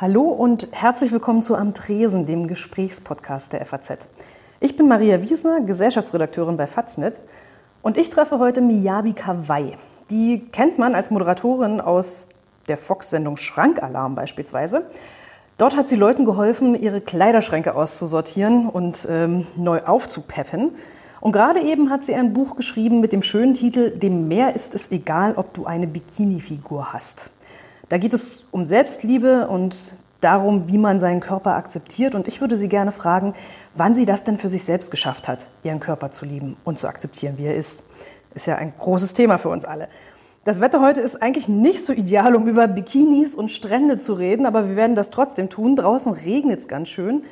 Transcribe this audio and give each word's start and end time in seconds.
Hallo 0.00 0.22
und 0.22 0.68
herzlich 0.70 1.10
willkommen 1.10 1.42
zu 1.42 1.56
Am 1.56 1.74
Tresen, 1.74 2.24
dem 2.24 2.46
Gesprächspodcast 2.46 3.52
der 3.52 3.66
FAZ. 3.66 4.06
Ich 4.60 4.76
bin 4.76 4.86
Maria 4.86 5.20
Wiesner, 5.22 5.60
Gesellschaftsredakteurin 5.60 6.56
bei 6.56 6.68
Faznet 6.68 7.18
und 7.82 7.96
ich 7.96 8.08
treffe 8.08 8.38
heute 8.38 8.60
Miyabi 8.60 9.12
Kawai. 9.12 9.76
Die 10.08 10.46
kennt 10.52 10.78
man 10.78 10.94
als 10.94 11.10
Moderatorin 11.10 11.80
aus 11.80 12.28
der 12.68 12.76
Fox-Sendung 12.76 13.36
Schrankalarm 13.36 14.14
beispielsweise. 14.14 14.86
Dort 15.56 15.76
hat 15.76 15.88
sie 15.88 15.96
Leuten 15.96 16.24
geholfen, 16.24 16.80
ihre 16.80 17.00
Kleiderschränke 17.00 17.74
auszusortieren 17.74 18.68
und 18.68 19.04
ähm, 19.10 19.48
neu 19.56 19.82
aufzupeppen. 19.82 20.76
Und 21.20 21.32
gerade 21.32 21.60
eben 21.60 21.90
hat 21.90 22.04
sie 22.04 22.14
ein 22.14 22.34
Buch 22.34 22.54
geschrieben 22.54 23.00
mit 23.00 23.12
dem 23.12 23.24
schönen 23.24 23.54
Titel 23.54 23.90
Dem 23.90 24.28
Meer 24.28 24.54
ist 24.54 24.76
es 24.76 24.92
egal, 24.92 25.32
ob 25.34 25.54
du 25.54 25.66
eine 25.66 25.88
Bikini-Figur 25.88 26.92
hast. 26.92 27.32
Da 27.88 27.98
geht 27.98 28.12
es 28.12 28.46
um 28.50 28.66
Selbstliebe 28.66 29.48
und 29.48 29.92
darum, 30.20 30.68
wie 30.68 30.78
man 30.78 31.00
seinen 31.00 31.20
Körper 31.20 31.54
akzeptiert. 31.54 32.14
Und 32.14 32.28
ich 32.28 32.40
würde 32.40 32.56
Sie 32.56 32.68
gerne 32.68 32.92
fragen, 32.92 33.34
wann 33.74 33.94
sie 33.94 34.06
das 34.06 34.24
denn 34.24 34.38
für 34.38 34.48
sich 34.48 34.64
selbst 34.64 34.90
geschafft 34.90 35.28
hat, 35.28 35.46
ihren 35.62 35.80
Körper 35.80 36.10
zu 36.10 36.24
lieben 36.24 36.56
und 36.64 36.78
zu 36.78 36.88
akzeptieren, 36.88 37.34
wie 37.38 37.46
er 37.46 37.54
ist. 37.54 37.84
Ist 38.34 38.46
ja 38.46 38.56
ein 38.56 38.72
großes 38.76 39.14
Thema 39.14 39.38
für 39.38 39.48
uns 39.48 39.64
alle. 39.64 39.88
Das 40.44 40.60
Wetter 40.60 40.80
heute 40.80 41.00
ist 41.00 41.22
eigentlich 41.22 41.48
nicht 41.48 41.84
so 41.84 41.92
ideal, 41.92 42.34
um 42.34 42.46
über 42.46 42.68
Bikinis 42.68 43.34
und 43.34 43.50
Strände 43.50 43.96
zu 43.96 44.14
reden, 44.14 44.46
aber 44.46 44.68
wir 44.68 44.76
werden 44.76 44.96
das 44.96 45.10
trotzdem 45.10 45.50
tun. 45.50 45.76
Draußen 45.76 46.12
regnet 46.12 46.60
es 46.60 46.68
ganz 46.68 46.88
schön. 46.88 47.22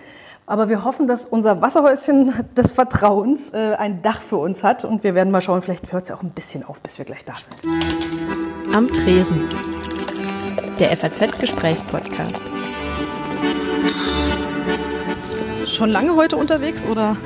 Aber 0.48 0.69
wir 0.69 0.84
hoffen, 0.84 1.09
dass 1.09 1.27
unser 1.27 1.61
Wasserhäuschen 1.61 2.33
des 2.56 2.73
Vertrauens 2.73 3.52
äh, 3.52 3.75
ein 3.78 4.00
Dach 4.02 4.20
für 4.20 4.36
uns 4.36 4.62
hat. 4.62 4.84
Und 4.84 5.02
wir 5.02 5.16
werden 5.16 5.33
mal 5.33 5.41
schauen, 5.41 5.61
vielleicht 5.61 5.92
hört 5.92 6.05
es 6.05 6.12
auch 6.12 6.23
ein 6.23 6.30
bisschen 6.30 6.62
auf, 6.62 6.80
bis 6.83 6.98
wir 6.98 7.05
gleich 7.05 7.25
da 7.25 7.33
sind. 7.34 7.56
Am 8.73 8.86
Tresen 8.88 9.48
der 10.78 10.96
FAZ-Gesprächspodcast. 10.96 12.40
Schon 15.66 15.90
lange 15.90 16.14
heute 16.14 16.36
unterwegs 16.36 16.84
oder? 16.86 17.16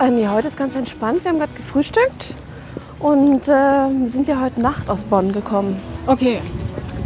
Äh, 0.00 0.10
nee, 0.10 0.28
heute 0.28 0.48
ist 0.48 0.56
ganz 0.56 0.74
entspannt. 0.74 1.24
Wir 1.24 1.30
haben 1.30 1.38
gerade 1.38 1.54
gefrühstückt 1.54 2.34
und 2.98 3.48
äh, 3.48 4.06
sind 4.06 4.28
ja 4.28 4.40
heute 4.40 4.60
Nacht 4.60 4.88
aus 4.88 5.04
Bonn 5.04 5.32
gekommen. 5.32 5.76
Okay, 6.06 6.40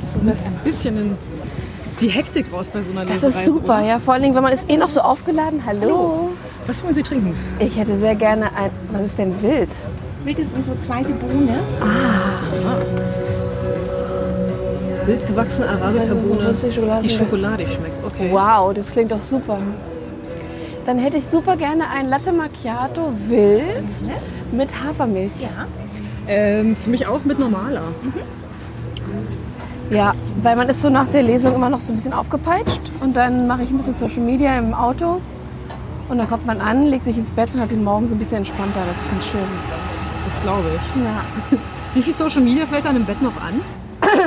das 0.00 0.22
nimmt 0.22 0.38
ein 0.44 0.56
bisschen 0.64 1.16
die 2.00 2.08
Hektik 2.08 2.52
raus 2.52 2.70
bei 2.70 2.82
so 2.82 2.90
einer 2.90 3.02
Lesereise. 3.02 3.26
Das 3.26 3.36
ist 3.36 3.46
super, 3.46 3.78
oder? 3.78 3.86
ja. 3.86 4.00
Vor 4.00 4.14
allen 4.14 4.22
Dingen, 4.22 4.34
wenn 4.34 4.42
man 4.42 4.52
ist 4.52 4.70
eh 4.70 4.76
noch 4.76 4.88
so 4.88 5.00
aufgeladen. 5.00 5.62
Hallo. 5.66 5.80
Hallo. 5.80 6.28
Was 6.66 6.82
wollen 6.84 6.94
Sie 6.94 7.02
trinken? 7.02 7.34
Ich 7.58 7.76
hätte 7.76 7.98
sehr 7.98 8.14
gerne 8.14 8.46
ein. 8.56 8.70
Was 8.92 9.06
ist 9.06 9.18
denn 9.18 9.42
wild? 9.42 9.70
Wild 10.24 10.38
ist 10.38 10.54
unsere 10.54 10.78
zweite 10.80 11.12
Bohne. 11.12 11.58
Ah. 11.80 12.30
Wild 12.52 13.21
gewachsene 15.06 15.68
Arabica-Bohne, 15.68 16.54
die 17.02 17.10
schokoladig 17.10 17.72
schmeckt. 17.72 18.04
Okay. 18.04 18.28
Wow, 18.30 18.74
das 18.74 18.90
klingt 18.90 19.12
doch 19.12 19.22
super. 19.22 19.58
Dann 20.86 20.98
hätte 20.98 21.18
ich 21.18 21.24
super 21.30 21.56
gerne 21.56 21.88
ein 21.90 22.08
Latte 22.08 22.32
Macchiato 22.32 23.12
wild 23.28 23.84
mhm. 24.00 24.56
mit 24.56 24.68
Hafermilch. 24.82 25.40
Ja. 25.40 25.66
Ähm, 26.26 26.76
für 26.76 26.90
mich 26.90 27.06
auch 27.06 27.24
mit 27.24 27.38
normaler. 27.38 27.82
Mhm. 28.02 28.12
Ja, 29.90 30.14
weil 30.40 30.56
man 30.56 30.68
ist 30.68 30.80
so 30.80 30.88
nach 30.88 31.08
der 31.08 31.22
Lesung 31.22 31.54
immer 31.54 31.68
noch 31.68 31.80
so 31.80 31.92
ein 31.92 31.96
bisschen 31.96 32.14
aufgepeitscht 32.14 32.80
und 33.00 33.14
dann 33.14 33.46
mache 33.46 33.62
ich 33.62 33.70
ein 33.70 33.76
bisschen 33.76 33.94
Social 33.94 34.22
Media 34.22 34.58
im 34.58 34.72
Auto 34.72 35.20
und 36.08 36.18
dann 36.18 36.28
kommt 36.28 36.46
man 36.46 36.60
an, 36.60 36.86
legt 36.86 37.04
sich 37.04 37.18
ins 37.18 37.30
Bett 37.30 37.54
und 37.54 37.60
hat 37.60 37.70
den 37.70 37.84
Morgen 37.84 38.06
so 38.06 38.14
ein 38.14 38.18
bisschen 38.18 38.38
entspannter. 38.38 38.80
Das 38.88 38.98
ist 38.98 39.10
ganz 39.10 39.24
schön. 39.26 39.40
Das 40.24 40.40
glaube 40.40 40.68
ich. 40.76 41.02
Ja. 41.02 41.58
Wie 41.94 42.00
viel 42.00 42.14
Social 42.14 42.40
Media 42.40 42.64
fällt 42.64 42.86
dann 42.86 42.96
im 42.96 43.04
Bett 43.04 43.20
noch 43.20 43.36
an? 43.36 43.60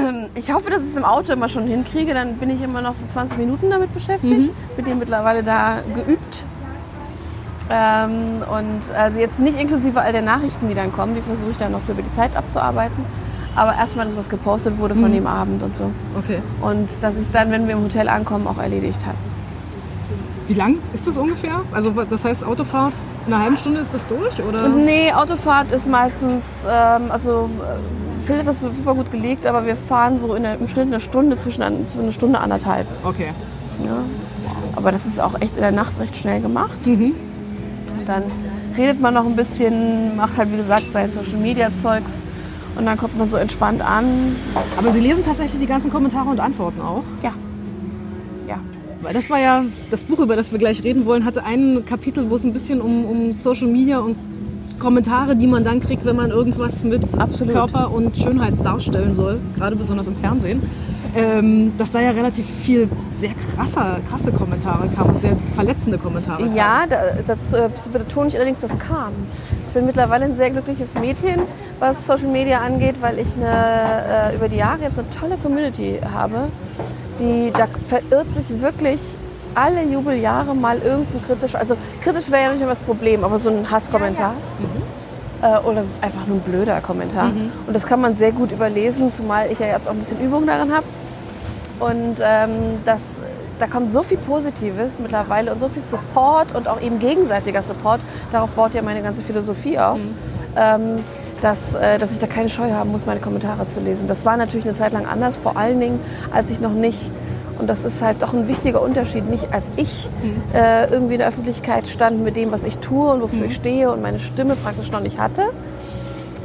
Ich 0.36 0.52
hoffe, 0.52 0.70
dass 0.70 0.84
ich 0.84 0.90
es 0.90 0.98
im 0.98 1.06
Auto 1.06 1.34
immer 1.34 1.50
schon 1.50 1.68
hinkriege. 1.68 2.14
Dann 2.14 2.36
bin 2.36 2.50
ich 2.50 2.62
immer 2.62 2.82
noch 2.82 2.96
so 2.96 3.06
20 3.06 3.38
Minuten 3.38 3.70
damit 3.70 3.94
beschäftigt. 3.94 4.54
Mhm. 4.78 4.84
Bin 4.84 5.00
mittlerweile 5.00 5.44
da 5.44 5.82
geübt. 5.94 6.46
Ähm, 7.70 8.44
und 8.50 8.96
also 8.96 9.20
jetzt 9.20 9.40
nicht 9.40 9.60
inklusive 9.60 10.00
all 10.00 10.12
der 10.12 10.22
Nachrichten, 10.22 10.68
die 10.68 10.76
dann 10.76 10.92
kommen. 10.92 11.16
Die 11.16 11.22
versuche 11.22 11.52
ich 11.52 11.58
dann 11.58 11.72
noch 11.72 11.82
so 11.82 11.94
über 11.94 12.02
die 12.02 12.12
Zeit 12.12 12.36
abzuarbeiten. 12.36 13.04
Aber 13.56 13.74
erstmal 13.76 14.06
das, 14.06 14.18
was 14.18 14.30
gepostet 14.30 14.78
wurde 14.78 14.96
von 14.96 15.10
mhm. 15.10 15.16
dem 15.16 15.28
Abend 15.28 15.64
und 15.64 15.76
so. 15.76 15.92
Okay. 16.18 16.42
Und 16.62 16.90
dass 17.02 17.16
ich 17.16 17.32
dann, 17.32 17.52
wenn 17.52 17.68
wir 17.68 17.76
im 17.76 17.84
Hotel 17.84 18.10
ankommen, 18.10 18.48
auch 18.48 18.58
erledigt 18.58 19.06
habe. 19.06 19.18
Wie 20.48 20.54
lang 20.54 20.78
ist 20.94 21.08
das 21.08 21.18
ungefähr? 21.18 21.62
Also 21.72 21.92
das 21.92 22.24
heißt 22.24 22.46
Autofahrt 22.46 22.94
in 23.26 23.34
einer 23.34 23.42
halben 23.42 23.58
Stunde 23.58 23.80
ist 23.80 23.94
das 23.96 24.08
durch 24.08 24.40
oder? 24.44 24.68
Nee, 24.68 25.12
Autofahrt 25.12 25.72
ist 25.72 25.88
meistens, 25.88 26.66
ähm, 26.70 27.10
also 27.10 27.50
Phil 28.26 28.40
hat 28.40 28.48
das 28.48 28.62
super 28.62 28.96
gut 28.96 29.12
gelegt, 29.12 29.46
aber 29.46 29.66
wir 29.66 29.76
fahren 29.76 30.18
so 30.18 30.34
in 30.34 30.44
im 30.44 30.68
Schnitt 30.68 30.88
eine 30.88 31.00
Stunde 31.00 31.38
zwischen 31.38 31.62
eine 31.62 32.12
Stunde 32.12 32.40
anderthalb. 32.40 32.88
Okay. 33.04 33.30
Ja. 33.84 34.04
Aber 34.76 34.92
das 34.92 35.06
ist 35.06 35.20
auch 35.20 35.40
echt 35.42 35.56
in 35.56 35.62
der 35.62 35.72
Nacht 35.72 36.00
recht 36.00 36.18
schnell 36.18 36.42
gemacht. 36.42 36.86
Mhm. 36.86 37.14
Dann 38.08 38.24
redet 38.76 39.00
man 39.00 39.14
noch 39.14 39.26
ein 39.26 39.36
bisschen, 39.36 40.16
macht 40.16 40.38
halt 40.38 40.52
wie 40.52 40.58
gesagt 40.58 40.86
sein 40.92 41.12
Social 41.14 41.38
Media 41.40 41.70
Zeugs 41.74 42.14
und 42.76 42.86
dann 42.86 42.98
kommt 42.98 43.18
man 43.18 43.30
so 43.30 43.38
entspannt 43.38 43.82
an. 43.82 44.36
Aber 44.78 44.92
Sie 44.92 45.00
lesen 45.00 45.24
tatsächlich 45.24 45.62
die 45.62 45.68
ganzen 45.68 45.92
Kommentare 45.92 46.30
und 46.30 46.40
Antworten 46.40 46.82
auch? 46.82 47.04
Ja. 47.22 47.34
Ja. 48.48 48.60
Weil 49.02 49.14
das 49.14 49.30
war 49.30 49.40
ja, 49.40 49.64
das 49.92 50.04
Buch, 50.04 50.20
über 50.20 50.36
das 50.36 50.52
wir 50.52 50.60
gleich 50.60 50.84
reden 50.84 51.06
wollen, 51.06 51.26
hatte 51.26 51.44
ein 51.44 51.86
Kapitel, 51.86 52.30
wo 52.30 52.36
es 52.36 52.44
ein 52.44 52.54
bisschen 52.54 52.82
um, 52.82 53.06
um 53.06 53.34
Social 53.34 53.68
Media 53.68 54.00
und 54.00 54.18
Kommentare, 54.80 55.36
die 55.36 55.48
man 55.48 55.64
dann 55.64 55.80
kriegt, 55.80 56.06
wenn 56.06 56.16
man 56.16 56.32
irgendwas 56.32 56.84
mit 56.84 57.04
Absolut. 57.18 57.54
Körper 57.54 57.92
und 57.92 58.16
Schönheit 58.16 58.54
darstellen 58.64 59.14
soll, 59.14 59.40
gerade 59.58 59.76
besonders 59.76 60.08
im 60.08 60.16
Fernsehen, 60.16 60.62
ähm, 61.16 61.74
dass 61.78 61.92
da 61.92 62.02
ja 62.02 62.12
relativ 62.12 62.46
viel 62.46 62.90
sehr 63.18 63.32
krasser, 63.56 64.00
krasse 64.08 64.32
Kommentare 64.32 64.88
kamen 64.90 65.12
und 65.12 65.22
sehr 65.22 65.38
verletzende 65.54 65.98
Kommentare 65.98 66.44
kamen. 66.44 66.56
Ja, 66.56 66.86
das, 67.26 67.52
das 67.52 67.88
betone 67.88 68.28
ich 68.28 68.36
allerdings, 68.36 68.62
das 68.62 68.78
kam. 68.78 69.14
Ich 69.68 69.74
bin 69.74 69.86
mittlerweile 69.86 70.26
ein 70.26 70.36
sehr 70.36 70.52
glückliches 70.52 70.94
Mädchen, 70.96 71.42
was 71.80 72.06
Social 72.06 72.28
Media 72.28 72.60
angeht, 72.60 72.96
weil 73.02 73.20
ich 73.20 73.28
eine, 73.38 74.32
äh, 74.32 74.36
über 74.36 74.50
die 74.50 74.58
Jahre 74.58 74.82
jetzt 74.82 75.00
eine 75.00 75.10
tolle 75.10 75.38
Community 75.38 76.00
habe. 76.14 76.50
Die, 77.20 77.52
da 77.54 77.68
verirrt 77.88 78.28
sich 78.36 78.62
wirklich 78.62 79.18
alle 79.56 79.84
Jubeljahre 79.84 80.54
mal 80.54 80.78
irgendein 80.78 81.24
kritisch, 81.26 81.56
also 81.56 81.76
kritisch 82.02 82.30
wäre 82.30 82.44
ja 82.44 82.52
nicht 82.52 82.62
immer 82.62 82.72
das 82.72 82.82
Problem, 82.82 83.24
aber 83.24 83.38
so 83.40 83.50
ein 83.50 83.70
Hasskommentar. 83.70 84.34
Ja, 84.34 84.66
ja. 84.66 84.68
Mhm. 84.68 85.66
Äh, 85.66 85.68
oder 85.68 85.84
einfach 86.02 86.28
nur 86.28 86.38
ein 86.38 86.42
blöder 86.42 86.82
Kommentar. 86.82 87.30
Mhm. 87.30 87.52
Und 87.68 87.74
das 87.76 87.86
kann 87.86 88.02
man 88.02 88.16
sehr 88.16 88.32
gut 88.32 88.52
überlesen, 88.52 89.12
zumal 89.12 89.52
ich 89.52 89.60
ja 89.60 89.68
jetzt 89.68 89.88
auch 89.88 89.92
ein 89.92 90.00
bisschen 90.00 90.20
Übung 90.20 90.46
darin 90.46 90.74
habe. 90.74 90.86
Und 91.80 92.18
ähm, 92.22 92.80
das, 92.86 93.02
da 93.60 93.68
kommt 93.68 93.92
so 93.92 94.04
viel 94.04 94.18
Positives 94.18 94.98
mittlerweile 95.00 95.52
und 95.52 95.60
so 95.60 95.68
viel 95.68 95.82
Support 95.82 96.56
und 96.56 96.68
auch 96.68 96.82
eben 96.82 97.00
gegenseitiger 97.00 97.62
Support. 97.62 98.00
Darauf 98.32 98.52
baut 98.52 98.74
ja 98.74 98.82
meine 98.82 99.02
ganze 99.02 99.22
Philosophie 99.22 99.78
auf. 99.78 99.98
Mhm. 99.98 100.16
Ähm, 100.56 101.00
dass, 101.42 101.76
äh, 101.76 101.98
dass 101.98 102.12
ich 102.12 102.20
da 102.20 102.28
keine 102.28 102.50
Scheu 102.50 102.72
haben 102.72 102.92
muss, 102.92 103.06
meine 103.06 103.20
Kommentare 103.20 103.68
zu 103.68 103.80
lesen. 103.80 104.08
Das 104.08 104.26
war 104.26 104.38
natürlich 104.38 104.66
eine 104.66 104.74
Zeit 104.74 104.94
lang 104.94 105.06
anders, 105.06 105.36
vor 105.36 105.58
allen 105.58 105.80
Dingen, 105.80 106.00
als 106.34 106.50
ich 106.50 106.60
noch 106.62 106.72
nicht 106.72 107.12
und 107.60 107.68
das 107.68 107.84
ist 107.84 108.02
halt 108.02 108.22
doch 108.22 108.34
ein 108.34 108.48
wichtiger 108.48 108.82
Unterschied. 108.82 109.30
Nicht 109.30 109.54
als 109.54 109.66
ich 109.76 110.10
mhm. 110.24 110.42
äh, 110.54 110.88
irgendwie 110.88 111.14
in 111.14 111.20
der 111.20 111.28
Öffentlichkeit 111.28 111.88
stand 111.88 112.24
mit 112.24 112.36
dem, 112.36 112.52
was 112.52 112.64
ich 112.64 112.78
tue 112.80 113.12
und 113.12 113.22
wofür 113.22 113.40
mhm. 113.40 113.46
ich 113.46 113.56
stehe 113.56 113.92
und 113.92 114.02
meine 114.02 114.20
Stimme 114.20 114.56
praktisch 114.56 114.92
noch 114.92 115.00
nicht 115.00 115.20
hatte, 115.20 115.44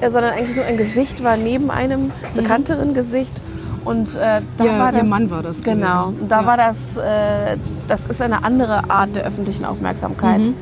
äh, 0.00 0.10
sondern 0.10 0.32
eigentlich 0.32 0.56
nur 0.56 0.65
ein 0.65 0.76
Gesicht 0.76 1.22
war 1.25 1.37
neben 1.37 1.71
einem 1.71 2.04
mhm. 2.04 2.12
bekannteren 2.34 2.94
Gesicht. 2.94 3.34
Und 3.84 4.15
äh, 4.15 4.43
da 4.59 4.65
ja, 4.65 4.78
war 4.78 4.93
das, 4.93 5.03
ihr 5.03 5.09
Mann 5.09 5.31
war 5.31 5.43
das. 5.43 5.62
Genau. 5.62 6.09
Und 6.09 6.31
da 6.31 6.43
ja. 6.43 6.47
war 6.47 6.56
das, 6.56 6.97
äh, 6.97 7.56
das 7.88 8.06
ist 8.06 8.21
eine 8.21 8.44
andere 8.44 8.91
Art 8.91 9.16
der 9.16 9.25
öffentlichen 9.25 9.65
Aufmerksamkeit. 9.65 10.38
Mhm. 10.38 10.54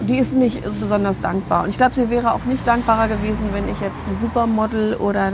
Und 0.00 0.10
die 0.10 0.18
ist 0.18 0.34
nicht 0.34 0.62
besonders 0.80 1.20
dankbar. 1.20 1.62
Und 1.62 1.70
ich 1.70 1.76
glaube, 1.76 1.94
sie 1.94 2.10
wäre 2.10 2.32
auch 2.34 2.44
nicht 2.44 2.66
dankbarer 2.66 3.08
gewesen, 3.08 3.48
wenn 3.52 3.64
ich 3.68 3.80
jetzt 3.80 4.06
ein 4.08 4.18
Supermodel 4.18 4.96
oder 4.96 5.32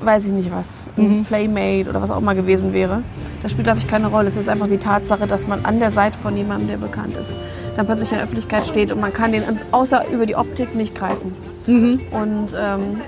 weiß 0.00 0.26
ich 0.26 0.32
nicht 0.32 0.52
was, 0.52 0.84
ein 0.96 1.18
mhm. 1.18 1.24
Playmate 1.24 1.88
oder 1.90 2.00
was 2.00 2.10
auch 2.10 2.18
immer 2.18 2.34
gewesen 2.34 2.72
wäre. 2.72 3.02
Das 3.42 3.52
spielt, 3.52 3.64
glaube 3.64 3.78
ich, 3.78 3.88
keine 3.88 4.08
Rolle. 4.08 4.28
Es 4.28 4.36
ist 4.36 4.48
einfach 4.48 4.68
die 4.68 4.78
Tatsache, 4.78 5.26
dass 5.26 5.46
man 5.46 5.64
an 5.64 5.78
der 5.78 5.90
Seite 5.90 6.18
von 6.18 6.36
jemandem, 6.36 6.68
der 6.68 6.76
bekannt 6.76 7.16
ist, 7.16 7.36
dann 7.76 7.86
plötzlich 7.86 8.10
in 8.10 8.16
der 8.16 8.24
Öffentlichkeit 8.24 8.66
steht 8.66 8.92
und 8.92 9.00
man 9.00 9.12
kann 9.12 9.32
den 9.32 9.42
außer 9.72 10.04
über 10.12 10.26
die 10.26 10.36
Optik 10.36 10.74
nicht 10.74 10.94
greifen. 10.94 11.34
Mhm. 11.66 12.00
Und, 12.10 12.56
ähm, 12.58 13.00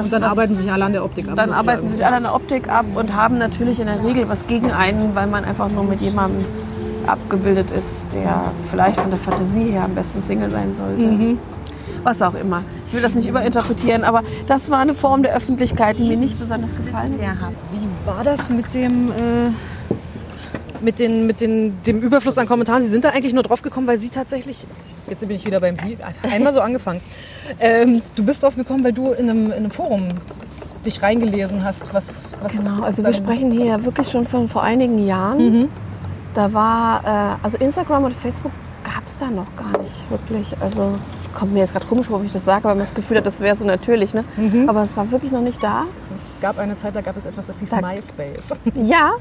und 0.00 0.12
dann 0.12 0.22
arbeiten 0.22 0.54
sich 0.54 0.70
alle 0.70 0.84
an 0.84 0.92
der 0.92 1.04
Optik 1.04 1.28
ab. 1.28 1.36
Dann 1.36 1.50
sozusagen. 1.50 1.68
arbeiten 1.68 1.88
sich 1.90 2.06
alle 2.06 2.16
an 2.16 2.22
der 2.24 2.34
Optik 2.34 2.68
ab 2.68 2.86
und 2.94 3.14
haben 3.14 3.38
natürlich 3.38 3.80
in 3.80 3.86
der 3.86 4.02
Regel 4.04 4.28
was 4.28 4.46
gegen 4.46 4.70
einen, 4.70 5.14
weil 5.14 5.26
man 5.26 5.44
einfach 5.44 5.70
nur 5.70 5.84
mit 5.84 6.00
jemandem 6.00 6.44
abgebildet 7.06 7.70
ist, 7.70 8.06
der 8.12 8.52
vielleicht 8.70 9.00
von 9.00 9.10
der 9.10 9.18
Fantasie 9.18 9.70
her 9.70 9.84
am 9.84 9.94
besten 9.94 10.22
Single 10.22 10.50
sein 10.50 10.74
sollte. 10.74 11.04
Mhm. 11.04 11.38
Was 12.02 12.20
auch 12.22 12.34
immer. 12.34 12.62
Ich 12.88 12.94
will 12.94 13.02
das 13.02 13.14
nicht 13.14 13.28
überinterpretieren, 13.28 14.02
aber 14.02 14.22
das 14.46 14.70
war 14.70 14.78
eine 14.78 14.94
Form 14.94 15.22
der 15.22 15.36
Öffentlichkeit, 15.36 15.98
die 15.98 16.04
mir 16.04 16.16
nicht 16.16 16.40
besonders 16.40 16.70
gefallen 16.74 17.20
hat. 17.38 17.52
Wie 17.70 18.06
war 18.06 18.24
das 18.24 18.48
mit 18.48 18.72
dem, 18.72 19.10
äh, 19.10 19.50
mit, 20.80 20.98
den, 20.98 21.26
mit 21.26 21.42
den, 21.42 21.82
dem 21.82 22.00
Überfluss 22.00 22.38
an 22.38 22.46
Kommentaren? 22.48 22.80
Sie 22.80 22.88
sind 22.88 23.04
da 23.04 23.10
eigentlich 23.10 23.34
nur 23.34 23.42
drauf 23.42 23.60
gekommen, 23.60 23.86
weil 23.86 23.98
Sie 23.98 24.08
tatsächlich, 24.08 24.66
jetzt 25.06 25.20
bin 25.20 25.36
ich 25.36 25.44
wieder 25.44 25.60
beim 25.60 25.76
Sie, 25.76 25.98
einmal 26.22 26.54
so 26.54 26.62
angefangen. 26.62 27.02
Ähm, 27.60 28.00
du 28.16 28.24
bist 28.24 28.42
drauf 28.42 28.56
gekommen, 28.56 28.82
weil 28.82 28.94
du 28.94 29.12
in 29.12 29.28
einem, 29.28 29.46
in 29.48 29.52
einem 29.52 29.70
Forum 29.70 30.08
dich 30.86 31.02
reingelesen 31.02 31.62
hast? 31.62 31.92
Was, 31.92 32.30
was 32.40 32.56
Genau, 32.56 32.82
also 32.82 33.04
wir 33.04 33.12
sprechen 33.12 33.50
hier 33.50 33.84
wirklich 33.84 34.08
schon 34.08 34.24
von 34.24 34.48
vor 34.48 34.62
einigen 34.62 35.06
Jahren. 35.06 35.68
Da 36.34 36.54
war, 36.54 37.04
äh, 37.04 37.44
also 37.44 37.58
Instagram 37.58 38.04
und 38.04 38.14
Facebook 38.14 38.52
gab 38.82 39.06
es 39.06 39.16
da 39.18 39.26
noch 39.26 39.54
gar 39.56 39.78
nicht 39.78 40.10
wirklich. 40.10 40.56
Also 40.62 40.98
es 41.28 41.34
kommt 41.38 41.52
mir 41.52 41.60
jetzt 41.60 41.72
gerade 41.72 41.86
komisch 41.86 42.06
vor, 42.06 42.18
wenn 42.20 42.26
ich 42.26 42.32
das 42.32 42.44
sage, 42.44 42.64
weil 42.64 42.72
man 42.74 42.80
das 42.84 42.94
Gefühl 42.94 43.18
hat, 43.18 43.26
das 43.26 43.40
wäre 43.40 43.54
so 43.56 43.64
natürlich. 43.64 44.14
Ne? 44.14 44.24
Aber 44.66 44.82
es 44.82 44.96
war 44.96 45.10
wirklich 45.10 45.32
noch 45.32 45.40
nicht 45.40 45.62
da. 45.62 45.82
Es 46.16 46.34
gab 46.40 46.58
eine 46.58 46.76
Zeit, 46.76 46.96
da 46.96 47.00
gab 47.00 47.16
es 47.16 47.26
etwas, 47.26 47.46
das 47.46 47.60
hieß 47.60 47.70
Sag- 47.70 47.82
MySpace. 47.82 48.50
Ja, 48.74 49.12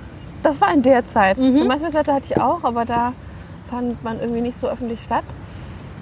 das 0.43 0.61
war 0.61 0.73
in 0.73 0.81
der 0.81 1.05
Zeit. 1.05 1.37
Mhm. 1.37 1.67
MySpace-Seite 1.67 2.13
hatte 2.13 2.25
ich 2.31 2.39
auch, 2.39 2.63
aber 2.63 2.85
da 2.85 3.13
fand 3.69 4.03
man 4.03 4.19
irgendwie 4.19 4.41
nicht 4.41 4.59
so 4.59 4.67
öffentlich 4.67 5.01
statt. 5.03 5.25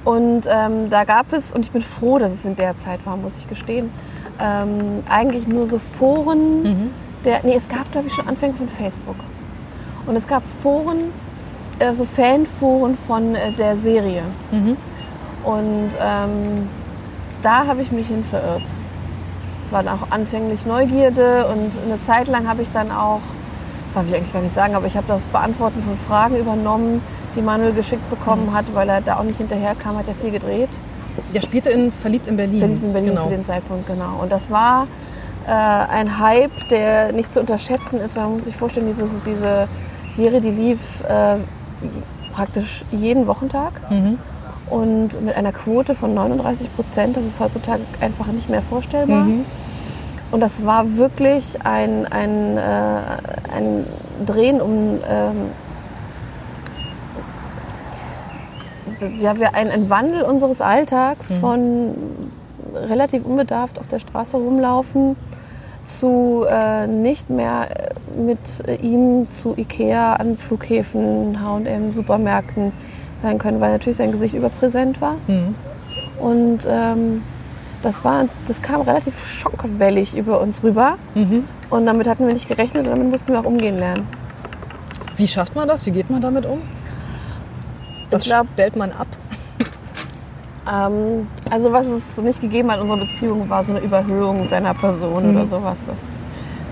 Und 0.04 0.46
ähm, 0.48 0.90
da 0.92 1.04
gab 1.04 1.34
es, 1.34 1.52
und 1.52 1.62
ich 1.66 1.72
bin 1.72 1.82
froh, 1.82 2.20
dass 2.20 2.32
es 2.32 2.46
in 2.46 2.56
der 2.56 2.78
Zeit 2.78 3.04
war, 3.08 3.18
muss 3.18 3.38
ich 3.38 3.50
gestehen, 3.50 3.90
ähm, 4.40 5.02
eigentlich 5.10 5.48
nur 5.48 5.66
so 5.66 5.80
Foren. 5.80 6.92
Der, 7.24 7.40
nee, 7.44 7.56
es 7.56 7.68
gab, 7.68 7.92
glaube 7.92 8.08
ich, 8.08 8.14
schon 8.14 8.28
Anfänge 8.28 8.54
von 8.54 8.68
Facebook. 8.68 9.16
Und 10.06 10.16
es 10.16 10.28
gab 10.28 10.44
Foren, 10.48 11.06
äh, 11.80 11.94
so 11.96 12.06
Fanforen 12.06 12.96
von 12.96 13.34
äh, 13.34 13.52
der 13.54 13.78
Serie. 13.78 14.22
Und 15.46 15.90
ähm, 16.02 16.68
da 17.42 17.68
habe 17.68 17.82
ich 17.82 17.92
mich 17.92 18.08
hin 18.08 18.24
verirrt. 18.24 18.64
Es 19.64 19.72
war 19.72 19.84
dann 19.84 19.94
auch 19.98 20.12
anfänglich 20.12 20.66
Neugierde 20.66 21.48
und 21.48 21.72
eine 21.84 22.02
Zeit 22.06 22.28
lang 22.28 22.48
habe 22.48 22.62
ich 22.62 22.72
dann 22.72 22.92
auch, 22.92 23.22
das 23.86 23.94
darf 23.96 24.08
ich 24.08 24.16
eigentlich 24.16 24.34
gar 24.34 24.42
nicht 24.42 24.54
sagen, 24.54 24.76
aber 24.76 24.86
ich 24.88 24.98
habe 24.98 25.08
das 25.08 25.28
Beantworten 25.28 25.82
von 25.84 25.98
Fragen 25.98 26.38
übernommen, 26.38 27.02
die 27.36 27.42
Manuel 27.42 27.74
geschickt 27.74 28.08
bekommen 28.10 28.54
hat, 28.54 28.66
weil 28.74 28.90
er 28.90 29.02
da 29.02 29.18
auch 29.18 29.24
nicht 29.24 29.38
hinterherkam, 29.38 29.98
hat 29.98 30.08
er 30.08 30.16
viel 30.16 30.32
gedreht. 30.32 30.70
Der 31.34 31.42
spielte 31.42 31.70
in 31.70 31.92
Verliebt 31.92 32.28
in 32.28 32.38
Berlin. 32.38 32.60
Verliebt 32.60 32.84
in 32.84 32.94
Berlin 32.94 33.10
genau. 33.12 33.24
zu 33.24 33.30
dem 33.30 33.44
Zeitpunkt, 33.44 33.88
genau. 33.88 34.20
Und 34.22 34.32
das 34.32 34.52
war 34.52 34.88
äh, 35.48 35.52
ein 35.52 36.20
Hype, 36.20 36.68
der 36.70 37.12
nicht 37.12 37.34
zu 37.34 37.40
unterschätzen 37.40 38.00
ist, 38.02 38.16
weil 38.16 38.24
man 38.24 38.34
muss 38.34 38.46
sich 38.46 38.56
vorstellen, 38.56 38.88
diese, 38.88 39.08
diese 39.26 39.68
Serie, 40.14 40.42
die 40.42 40.52
lief 40.52 41.02
äh, 41.02 41.38
praktisch 42.34 42.84
jeden 42.92 43.28
Wochentag. 43.28 43.82
Und 44.70 45.22
mit 45.22 45.36
einer 45.36 45.52
Quote 45.52 45.94
von 45.94 46.14
39 46.14 46.76
Prozent, 46.76 47.16
das 47.18 47.26
ist 47.26 47.40
heutzutage 47.40 47.82
einfach 48.00 48.28
nicht 48.28 48.50
mehr 48.50 48.62
vorstellbar. 48.62 49.26
Und 50.32 50.40
das 50.40 50.66
war 50.66 50.98
wirklich 50.98 51.64
ein, 51.64 52.06
ein, 52.08 52.58
äh, 52.58 53.02
ein 53.56 53.86
Drehen 54.26 54.60
um 54.60 55.00
ähm, 55.08 55.52
ja, 59.20 59.38
wir 59.38 59.54
ein, 59.56 59.70
ein 59.70 59.90
Wandel 59.90 60.24
unseres 60.24 60.62
Alltags 60.62 61.36
von 61.36 61.96
relativ 62.74 63.26
unbedarft 63.26 63.80
auf 63.80 63.88
der 63.88 64.00
Straße 64.00 64.38
rumlaufen 64.38 65.16
zu 65.84 66.46
äh, 66.50 66.88
nicht 66.88 67.30
mehr 67.30 67.68
äh, 67.70 68.20
mit 68.20 68.40
ihm 68.82 69.30
zu 69.30 69.56
Ikea 69.56 70.14
an 70.14 70.38
Flughäfen, 70.38 71.40
H&M, 71.42 71.94
Supermärkten 71.94 72.72
sein 73.22 73.38
können, 73.38 73.60
weil 73.62 73.72
natürlich 73.72 73.98
sein 73.98 74.12
Gesicht 74.12 74.34
überpräsent 74.36 75.02
war. 75.02 75.16
Und 76.20 76.60
ähm, 76.70 77.24
das, 77.82 78.04
war, 78.04 78.26
das 78.48 78.62
kam 78.62 78.82
relativ 78.82 79.26
schockwellig 79.26 80.16
über 80.16 80.40
uns 80.42 80.64
rüber. 80.64 80.98
Und 81.70 81.86
damit 81.86 82.08
hatten 82.08 82.26
wir 82.28 82.34
nicht 82.34 82.48
gerechnet 82.48 82.88
und 82.88 82.96
damit 82.96 83.10
mussten 83.12 83.32
wir 83.34 83.40
auch 83.40 83.46
umgehen 83.46 83.78
lernen. 83.78 84.08
Wie 85.18 85.28
schafft 85.28 85.56
man 85.56 85.68
das? 85.68 85.86
Wie 85.86 85.92
geht 85.92 86.10
man 86.10 86.22
damit 86.22 86.46
um? 86.46 86.62
Was 88.12 88.24
Ich 88.24 88.30
glaub- 88.30 88.48
stellt 88.54 88.76
man 88.76 88.92
ab? 88.92 89.08
Ähm, 90.72 91.28
also 91.50 91.72
was 91.72 91.86
es 91.88 92.18
nicht 92.24 92.42
gegeben 92.42 92.72
hat 92.72 92.78
in 92.82 92.90
unserer 92.90 93.06
Beziehung, 93.06 93.48
war 93.50 93.64
so 93.64 93.72
eine 93.72 93.82
Überhöhung 93.86 94.48
seiner 94.48 94.74
Person 94.74 95.30
oder 95.30 95.46
sowas. 95.48 95.78
Das, 95.86 95.98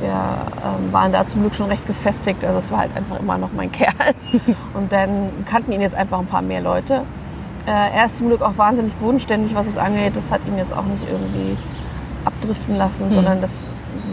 wir 0.03 0.09
ähm, 0.09 0.93
waren 0.93 1.11
da 1.11 1.25
zum 1.27 1.41
Glück 1.41 1.55
schon 1.55 1.67
recht 1.67 1.87
gefestigt. 1.87 2.45
Also 2.45 2.59
es 2.59 2.71
war 2.71 2.79
halt 2.79 2.95
einfach 2.95 3.19
immer 3.19 3.37
noch 3.37 3.51
mein 3.53 3.71
Kerl. 3.79 4.13
Und 4.75 4.91
dann 4.91 5.31
kannten 5.45 5.71
ihn 5.71 5.81
jetzt 5.81 5.95
einfach 5.95 6.19
ein 6.19 6.27
paar 6.27 6.41
mehr 6.43 6.61
Leute. 6.61 7.01
Äh, 7.65 7.71
er 7.71 8.05
ist 8.05 8.17
zum 8.17 8.27
Glück 8.27 8.41
auch 8.41 8.57
wahnsinnig 8.57 8.93
bodenständig, 8.95 9.55
was 9.55 9.65
es 9.65 9.77
angeht. 9.77 10.15
Das 10.15 10.31
hat 10.31 10.41
ihn 10.45 10.57
jetzt 10.57 10.73
auch 10.73 10.83
nicht 10.83 11.03
irgendwie 11.09 11.57
abdriften 12.25 12.77
lassen, 12.77 13.11
sondern 13.11 13.41
das 13.41 13.63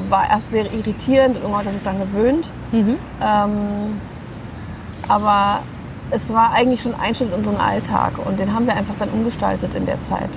war 0.08 0.28
erst 0.30 0.50
sehr 0.50 0.72
irritierend 0.72 1.36
und 1.36 1.42
irgendwann 1.42 1.60
hat 1.60 1.66
er 1.66 1.72
sich 1.72 1.82
dann 1.82 1.98
gewöhnt. 1.98 2.50
Ähm, 3.22 4.00
aber 5.08 5.60
es 6.10 6.32
war 6.32 6.52
eigentlich 6.52 6.82
schon 6.82 6.94
ein 6.94 7.14
Schritt 7.14 7.28
in 7.28 7.34
unseren 7.34 7.56
Alltag 7.56 8.12
und 8.24 8.38
den 8.38 8.52
haben 8.54 8.66
wir 8.66 8.74
einfach 8.76 8.94
dann 8.98 9.10
umgestaltet 9.10 9.74
in 9.74 9.86
der 9.86 10.00
Zeit. 10.00 10.30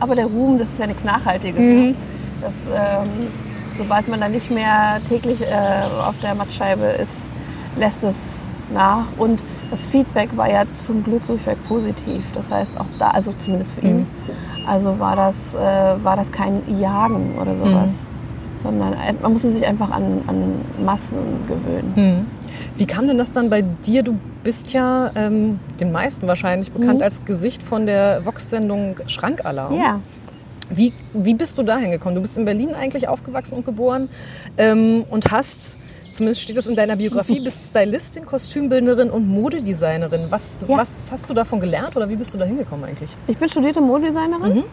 Aber 0.00 0.14
der 0.14 0.26
Ruhm, 0.26 0.58
das 0.58 0.68
ist 0.68 0.78
ja 0.78 0.86
nichts 0.86 1.04
Nachhaltiges. 1.04 1.58
Ne? 1.60 1.94
Das, 2.40 2.54
ähm, 2.66 3.28
sobald 3.76 4.08
man 4.08 4.20
dann 4.20 4.32
nicht 4.32 4.50
mehr 4.50 5.00
täglich 5.08 5.40
äh, 5.42 5.46
auf 6.06 6.14
der 6.22 6.34
Mattscheibe 6.34 6.84
ist, 6.84 7.12
lässt 7.76 8.02
es 8.04 8.38
nach. 8.72 9.06
Und 9.18 9.40
das 9.70 9.86
Feedback 9.86 10.36
war 10.36 10.50
ja 10.50 10.62
zum 10.74 11.04
Glück 11.04 11.26
durchweg 11.26 11.56
positiv. 11.68 12.24
Das 12.34 12.50
heißt 12.50 12.78
auch 12.78 12.86
da, 12.98 13.08
also 13.10 13.32
zumindest 13.38 13.72
für 13.72 13.82
ihn, 13.82 14.06
also 14.66 14.98
war 14.98 15.16
das, 15.16 15.54
äh, 15.54 16.04
war 16.04 16.16
das 16.16 16.30
kein 16.30 16.62
Jagen 16.80 17.38
oder 17.40 17.56
sowas. 17.56 18.06
Sondern 18.62 18.94
äh, 18.94 19.14
man 19.20 19.32
musste 19.32 19.50
sich 19.50 19.66
einfach 19.66 19.90
an, 19.90 20.22
an 20.26 20.54
Massen 20.84 21.18
gewöhnen. 21.46 22.26
Wie 22.76 22.86
kam 22.86 23.06
denn 23.06 23.18
das 23.18 23.32
dann 23.32 23.50
bei 23.50 23.62
dir? 23.62 24.02
Du 24.02 24.18
bist 24.42 24.72
ja 24.72 25.10
ähm, 25.14 25.60
den 25.80 25.92
meisten 25.92 26.26
wahrscheinlich 26.26 26.72
bekannt 26.72 27.02
als 27.02 27.24
Gesicht 27.24 27.62
von 27.62 27.86
der 27.86 28.24
Vox-Sendung 28.24 28.96
Schrankalarm. 29.06 29.74
Ja. 29.74 30.00
Wie, 30.70 30.92
wie 31.12 31.34
bist 31.34 31.56
du 31.58 31.62
dahin 31.62 31.90
gekommen? 31.90 32.16
Du 32.16 32.20
bist 32.22 32.36
in 32.38 32.44
Berlin 32.44 32.74
eigentlich 32.74 33.08
aufgewachsen 33.08 33.54
und 33.56 33.64
geboren 33.64 34.08
ähm, 34.58 35.04
und 35.10 35.30
hast, 35.30 35.78
zumindest 36.10 36.42
steht 36.42 36.56
das 36.56 36.66
in 36.66 36.74
deiner 36.74 36.96
Biografie, 36.96 37.38
bist 37.40 37.70
Stylistin, 37.70 38.26
Kostümbildnerin 38.26 39.10
und 39.10 39.28
Modedesignerin. 39.28 40.26
Was, 40.30 40.64
Ja. 40.68 40.76
was 40.76 41.10
hast 41.12 41.30
du 41.30 41.34
davon 41.34 41.60
gelernt 41.60 41.96
oder 41.96 42.08
wie 42.08 42.16
bist 42.16 42.34
du 42.34 42.38
da 42.38 42.44
hingekommen 42.44 42.84
eigentlich? 42.84 43.10
Ich 43.28 43.36
bin 43.36 43.48
studierte 43.48 43.80
Modedesignerin 43.80 44.64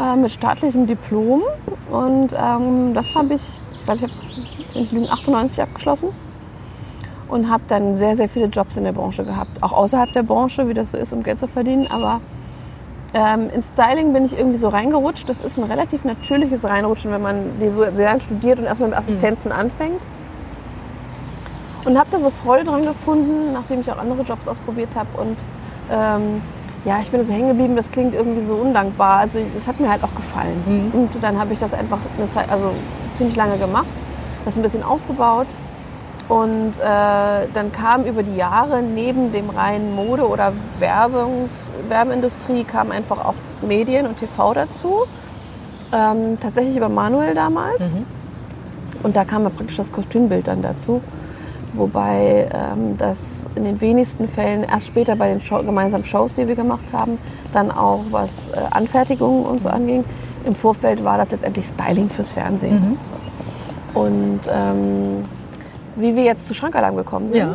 äh, 0.00 0.16
mit 0.16 0.32
staatlichem 0.32 0.86
Diplom 0.86 1.42
und 1.90 2.32
ähm, 2.32 2.94
das 2.94 3.14
habe 3.14 3.34
ich, 3.34 3.42
ich 3.76 3.84
glaube, 3.84 4.06
ich 4.06 4.74
habe 4.74 4.84
ich 4.84 4.90
lügen, 4.92 5.08
98 5.10 5.60
abgeschlossen 5.62 6.08
und 7.28 7.50
habe 7.50 7.62
dann 7.68 7.94
sehr, 7.94 8.16
sehr 8.16 8.28
viele 8.28 8.46
Jobs 8.46 8.76
in 8.76 8.84
der 8.84 8.92
Branche 8.92 9.24
gehabt, 9.24 9.62
auch 9.62 9.72
außerhalb 9.72 10.12
der 10.12 10.22
Branche, 10.22 10.66
wie 10.68 10.74
das 10.74 10.92
so 10.92 10.96
ist, 10.96 11.12
um 11.12 11.22
Geld 11.22 11.38
zu 11.38 11.46
verdienen. 11.46 11.86
Aber 11.88 12.20
ähm, 13.14 13.48
ins 13.50 13.66
Styling 13.74 14.12
bin 14.12 14.24
ich 14.24 14.36
irgendwie 14.36 14.56
so 14.56 14.68
reingerutscht. 14.68 15.28
Das 15.28 15.40
ist 15.40 15.56
ein 15.56 15.64
relativ 15.64 16.04
natürliches 16.04 16.64
Reinrutschen, 16.64 17.12
wenn 17.12 17.22
man 17.22 17.58
die 17.60 17.70
so 17.70 17.84
sehr 17.94 18.20
studiert 18.20 18.58
und 18.58 18.64
erstmal 18.64 18.90
mit 18.90 18.98
Assistenzen 18.98 19.52
anfängt. 19.52 20.00
Und 21.84 21.98
habe 21.98 22.08
da 22.10 22.18
so 22.18 22.30
Freude 22.30 22.64
dran 22.64 22.82
gefunden, 22.82 23.52
nachdem 23.52 23.80
ich 23.80 23.92
auch 23.92 23.98
andere 23.98 24.22
Jobs 24.22 24.48
ausprobiert 24.48 24.96
habe. 24.96 25.08
Und 25.16 25.36
ähm, 25.90 26.42
ja, 26.84 26.98
ich 27.00 27.10
bin 27.10 27.22
so 27.22 27.32
hängen 27.32 27.48
geblieben, 27.48 27.76
das 27.76 27.90
klingt 27.90 28.14
irgendwie 28.14 28.42
so 28.42 28.54
undankbar. 28.54 29.18
Also 29.18 29.38
es 29.56 29.68
hat 29.68 29.78
mir 29.78 29.90
halt 29.90 30.02
auch 30.02 30.14
gefallen. 30.14 30.90
Und 30.92 31.22
dann 31.22 31.38
habe 31.38 31.52
ich 31.52 31.58
das 31.58 31.72
einfach 31.72 31.98
eine 32.18 32.28
Zeit, 32.28 32.50
also 32.50 32.72
ziemlich 33.14 33.36
lange 33.36 33.58
gemacht, 33.58 33.86
das 34.44 34.56
ein 34.56 34.62
bisschen 34.62 34.82
ausgebaut. 34.82 35.46
Und 36.28 36.72
äh, 36.80 37.46
dann 37.52 37.70
kam 37.72 38.04
über 38.04 38.22
die 38.22 38.36
Jahre 38.36 38.82
neben 38.82 39.30
dem 39.32 39.50
reinen 39.50 39.94
Mode- 39.94 40.26
oder 40.26 40.52
Werbungs 40.78 41.68
Werbeindustrie 41.88 42.64
kam 42.64 42.90
einfach 42.90 43.22
auch 43.24 43.34
Medien 43.60 44.06
und 44.06 44.16
TV 44.16 44.54
dazu. 44.54 45.04
Ähm, 45.92 46.38
tatsächlich 46.40 46.76
über 46.76 46.88
Manuel 46.88 47.34
damals. 47.34 47.94
Und 49.02 49.16
da 49.16 49.24
kam 49.24 49.42
ja 49.42 49.50
praktisch 49.50 49.76
das 49.76 49.92
Kostümbild 49.92 50.48
dann 50.48 50.62
dazu. 50.62 51.02
Wobei 51.74 52.48
ähm, 52.52 52.96
das 52.96 53.46
in 53.54 53.64
den 53.64 53.80
wenigsten 53.80 54.28
Fällen 54.28 54.62
erst 54.62 54.86
später 54.86 55.16
bei 55.16 55.28
den 55.28 55.40
Show, 55.40 55.62
gemeinsamen 55.62 56.04
Shows, 56.04 56.32
die 56.34 56.48
wir 56.48 56.54
gemacht 56.54 56.86
haben, 56.92 57.18
dann 57.52 57.70
auch 57.70 58.00
was 58.10 58.48
äh, 58.48 58.60
Anfertigungen 58.70 59.44
und 59.44 59.60
so 59.60 59.68
anging. 59.68 60.04
Im 60.46 60.54
Vorfeld 60.54 61.04
war 61.04 61.18
das 61.18 61.32
letztendlich 61.32 61.66
Styling 61.66 62.08
fürs 62.08 62.32
Fernsehen. 62.32 62.96
Und 63.94 64.40
ähm, 64.48 65.24
wie 65.96 66.16
wir 66.16 66.22
jetzt 66.24 66.46
zu 66.46 66.54
Schrankalarm 66.54 66.96
gekommen 66.96 67.28
sind. 67.28 67.38
Ja. 67.38 67.54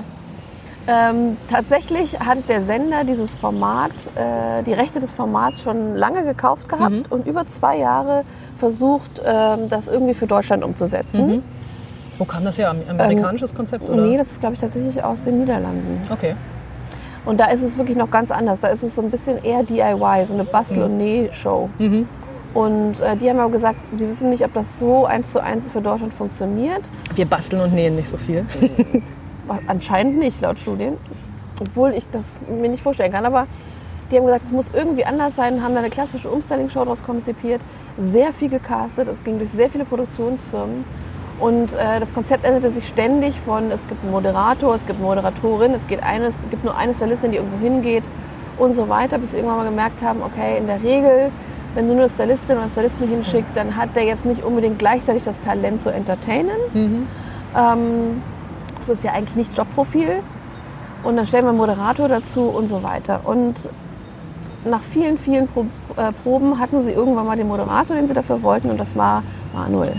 Ähm, 1.12 1.38
tatsächlich 1.52 2.20
hat 2.20 2.38
der 2.48 2.64
Sender 2.64 3.04
dieses 3.04 3.36
Format, 3.36 3.92
äh, 4.16 4.64
die 4.64 4.74
Rechte 4.74 5.00
des 5.00 5.12
Formats 5.12 5.62
schon 5.62 5.96
lange 5.96 6.24
gekauft 6.24 6.68
gehabt 6.68 7.12
und 7.12 7.28
über 7.28 7.46
zwei 7.46 7.78
Jahre 7.78 8.24
versucht, 8.58 9.22
ähm, 9.24 9.70
das 9.70 9.88
irgendwie 9.88 10.16
für 10.16 10.26
Deutschland 10.26 10.64
umzusetzen. 10.64 11.44
Wo 12.18 12.26
kam 12.26 12.44
das 12.44 12.58
her? 12.58 12.72
Am- 12.72 12.82
Amerikanisches 12.90 13.54
Konzept? 13.54 13.88
Oder? 13.88 14.02
Nee, 14.02 14.18
das 14.18 14.32
ist, 14.32 14.40
glaube 14.40 14.56
ich, 14.56 14.60
tatsächlich 14.62 15.04
aus 15.04 15.22
den 15.24 15.40
Niederlanden. 15.40 16.02
okay. 16.12 16.36
Und 17.26 17.40
da 17.40 17.48
ist 17.52 17.62
es 17.62 17.78
wirklich 17.78 17.98
noch 17.98 18.10
ganz 18.10 18.32
anders. 18.32 18.60
Da 18.62 18.70
ist 18.70 18.82
es 18.82 18.96
so 18.96 19.02
ein 19.02 19.12
bisschen 19.12 19.44
eher 19.44 19.62
DIY, 19.62 20.26
so 20.26 20.34
eine 20.34 20.46
Bastel- 20.46 20.84
und 20.84 20.98
Näh-Show. 20.98 21.70
Und 22.54 23.00
äh, 23.02 23.16
die 23.16 23.30
haben 23.30 23.40
aber 23.40 23.52
gesagt, 23.52 23.78
sie 23.96 24.08
wissen 24.10 24.30
nicht, 24.30 24.44
ob 24.44 24.54
das 24.54 24.80
so 24.80 25.06
eins 25.06 25.32
zu 25.32 25.42
eins 25.44 25.66
für 25.72 25.82
Deutschland 25.82 26.14
funktioniert. 26.14 26.82
Wir 27.16 27.26
basteln 27.26 27.62
und 27.62 27.74
nähen 27.74 27.96
nicht 27.96 28.10
so 28.10 28.18
viel. 28.18 28.46
Anscheinend 29.68 30.18
nicht, 30.18 30.42
laut 30.42 30.60
Studien. 30.60 30.98
Obwohl 31.62 31.92
ich 31.94 32.08
das 32.10 32.40
mir 32.50 32.70
nicht 32.70 32.82
vorstellen 32.82 33.12
kann. 33.12 33.26
Aber 33.26 33.46
Die 34.12 34.18
haben 34.18 34.26
gesagt, 34.26 34.46
es 34.48 34.52
muss 34.52 34.72
irgendwie 34.74 35.06
anders 35.06 35.36
sein, 35.36 35.64
haben 35.64 35.74
da 35.74 35.82
eine 35.82 35.92
klassische 35.92 36.30
Umstyling-Show 36.32 36.80
daraus 36.80 37.04
konzipiert, 37.04 37.62
sehr 38.00 38.34
viel 38.34 38.50
gecastet, 38.50 39.08
es 39.08 39.24
ging 39.24 39.38
durch 39.38 39.52
sehr 39.52 39.70
viele 39.70 39.86
Produktionsfirmen. 39.86 40.84
Und 41.40 41.74
äh, 41.74 42.00
das 42.00 42.14
Konzept 42.14 42.44
änderte 42.44 42.72
sich 42.72 42.88
ständig 42.88 43.40
von, 43.40 43.70
es 43.72 43.86
gibt 43.88 44.02
einen 44.04 44.12
Moderator, 44.12 44.74
es 44.74 44.86
gibt 44.86 44.98
eine 44.98 45.08
Moderatorin, 45.08 45.74
es, 45.74 45.86
geht 45.88 46.02
eines, 46.02 46.40
es 46.40 46.50
gibt 46.50 46.64
nur 46.64 46.76
eine 46.76 46.94
Stylistin, 46.94 47.32
die 47.32 47.38
irgendwo 47.38 47.60
hingeht 47.60 48.04
und 48.58 48.74
so 48.74 48.90
weiter, 48.90 49.20
bis 49.20 49.32
sie 49.32 49.38
irgendwann 49.38 49.60
mal 49.60 49.70
gemerkt 49.70 50.02
haben, 50.02 50.22
okay, 50.24 50.58
in 50.58 50.66
der 50.66 50.82
Regel, 50.82 51.32
wenn 51.76 51.88
du 51.88 51.94
nur 51.94 52.04
eine 52.04 52.10
Stylistin 52.10 52.58
oder 52.58 52.70
Stylisten 52.70 53.08
hinschickt, 53.08 53.56
dann 53.56 53.76
hat 53.76 53.96
der 53.96 54.04
jetzt 54.04 54.26
nicht 54.26 54.44
unbedingt 54.44 54.80
gleichzeitig 54.80 55.24
das 55.24 55.40
Talent 55.42 55.82
zu 55.82 55.92
entertainen. 55.92 56.58
Ähm, 57.56 58.22
das 58.80 58.90
ist 58.90 59.04
ja 59.04 59.12
eigentlich 59.12 59.36
nicht 59.36 59.58
Jobprofil. 59.58 60.22
Und 61.04 61.16
dann 61.16 61.26
stellen 61.28 61.46
wir 61.46 61.50
einen 61.50 61.58
Moderator 61.58 62.10
dazu 62.10 62.42
und 62.42 62.68
so 62.68 62.84
weiter. 62.84 63.22
Und 63.24 63.56
nach 64.66 64.82
vielen, 64.82 65.18
vielen 65.18 65.48
Pro 65.48 65.66
äh, 65.96 66.12
Proben 66.24 66.60
hatten 66.60 66.82
sie 66.84 66.92
irgendwann 66.92 67.26
mal 67.26 67.38
den 67.38 67.48
Moderator, 67.48 67.96
den 67.96 68.08
sie 68.08 68.14
dafür 68.14 68.44
wollten, 68.44 68.70
und 68.70 68.78
das 68.78 68.96
war 68.96 69.24
Manuel. 69.54 69.94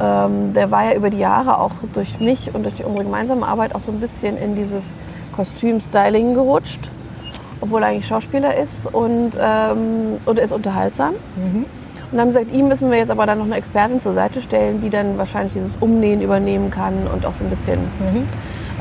Ähm, 0.00 0.54
der 0.54 0.70
war 0.70 0.84
ja 0.84 0.94
über 0.94 1.10
die 1.10 1.18
Jahre 1.18 1.58
auch 1.58 1.72
durch 1.92 2.18
mich 2.18 2.54
und 2.54 2.62
durch 2.64 2.84
unsere 2.84 3.04
gemeinsame 3.04 3.46
Arbeit 3.46 3.74
auch 3.74 3.80
so 3.80 3.92
ein 3.92 4.00
bisschen 4.00 4.38
in 4.38 4.54
dieses 4.56 4.94
Kostüm-Styling 5.36 6.34
gerutscht, 6.34 6.90
obwohl 7.62 7.82
er 7.82 7.88
eigentlich 7.88 8.06
Schauspieler 8.06 8.56
ist 8.58 8.92
und, 8.92 9.30
ähm, 9.40 10.18
und 10.26 10.38
er 10.38 10.44
ist 10.44 10.52
unterhaltsam. 10.52 11.14
Und 12.10 12.18
dann 12.18 12.20
haben 12.20 12.30
sie 12.32 12.40
gesagt, 12.40 12.54
ihm 12.54 12.68
müssen 12.68 12.90
wir 12.90 12.98
jetzt 12.98 13.10
aber 13.10 13.24
dann 13.24 13.38
noch 13.38 13.46
eine 13.46 13.56
Expertin 13.56 14.00
zur 14.00 14.12
Seite 14.12 14.42
stellen, 14.42 14.82
die 14.82 14.90
dann 14.90 15.16
wahrscheinlich 15.16 15.54
dieses 15.54 15.76
Umnähen 15.76 16.20
übernehmen 16.20 16.70
kann 16.70 17.06
und 17.06 17.24
auch 17.24 17.32
so 17.32 17.44
ein 17.44 17.50
bisschen 17.50 17.78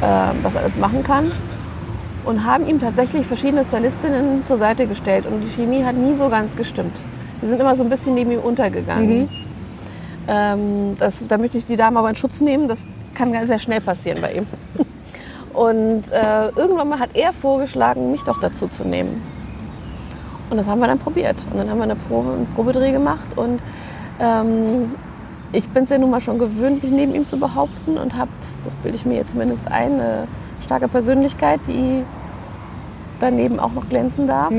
äh, 0.02 0.34
was 0.44 0.58
alles 0.58 0.78
machen 0.78 1.04
kann. 1.04 1.32
Und 2.26 2.46
haben 2.46 2.68
ihm 2.68 2.80
tatsächlich 2.80 3.26
verschiedene 3.26 3.64
Stylistinnen 3.64 4.46
zur 4.46 4.58
Seite 4.58 4.86
gestellt. 4.86 5.26
Und 5.26 5.42
die 5.42 5.50
Chemie 5.50 5.84
hat 5.84 5.96
nie 5.96 6.14
so 6.14 6.30
ganz 6.30 6.56
gestimmt. 6.56 6.96
Die 7.42 7.48
sind 7.48 7.60
immer 7.60 7.76
so 7.76 7.84
ein 7.84 7.90
bisschen 7.90 8.16
neben 8.16 8.32
ihm 8.32 8.40
untergegangen. 8.40 9.30
Ähm, 10.28 10.96
das, 11.00 11.24
da 11.28 11.38
möchte 11.38 11.58
ich 11.58 11.66
die 11.66 11.78
Dame 11.78 12.00
aber 12.00 12.10
in 12.10 12.16
Schutz 12.16 12.42
nehmen. 12.42 12.68
Das 12.68 12.84
kann 13.16 13.32
sehr 13.48 13.60
schnell 13.60 13.82
passieren 13.82 14.20
bei 14.22 14.34
ihm. 14.34 14.48
Und 15.54 16.04
äh, 16.12 16.50
irgendwann 16.50 16.90
mal 16.90 17.00
hat 17.00 17.12
er 17.14 17.34
vorgeschlagen, 17.34 18.12
mich 18.12 18.24
doch 18.24 18.40
dazu 18.40 18.68
zu 18.68 18.84
nehmen. 18.84 19.22
Und 20.50 20.58
das 20.58 20.68
haben 20.68 20.80
wir 20.80 20.88
dann 20.88 21.00
probiert. 21.00 21.38
Und 21.52 21.58
dann 21.58 21.70
haben 21.70 21.78
wir 21.78 21.84
eine 21.84 21.96
Probe, 21.96 22.34
einen 22.34 22.48
Probedreh 22.56 22.92
gemacht. 22.92 23.38
Und 23.38 23.62
ähm, 24.20 24.92
ich 25.54 25.68
bin 25.70 25.86
es 25.86 25.90
ja 25.90 25.98
nun 25.98 26.10
mal 26.10 26.22
schon 26.22 26.40
gewöhnt, 26.40 26.84
mich 26.84 26.92
neben 26.92 27.16
ihm 27.16 27.26
zu 27.26 27.38
behaupten. 27.40 27.98
Und 27.98 28.18
habe, 28.18 28.32
das 28.64 28.76
bilde 28.76 28.98
ich 28.98 29.06
mir 29.06 29.16
jetzt 29.16 29.32
zumindest 29.32 29.68
ein, 29.70 29.94
eine 29.94 30.28
starke 30.64 30.88
Persönlichkeit, 30.88 31.62
die 31.68 32.04
daneben 33.20 33.60
auch 33.60 33.72
noch 33.72 33.88
glänzen 33.88 34.28
darf. 34.28 34.52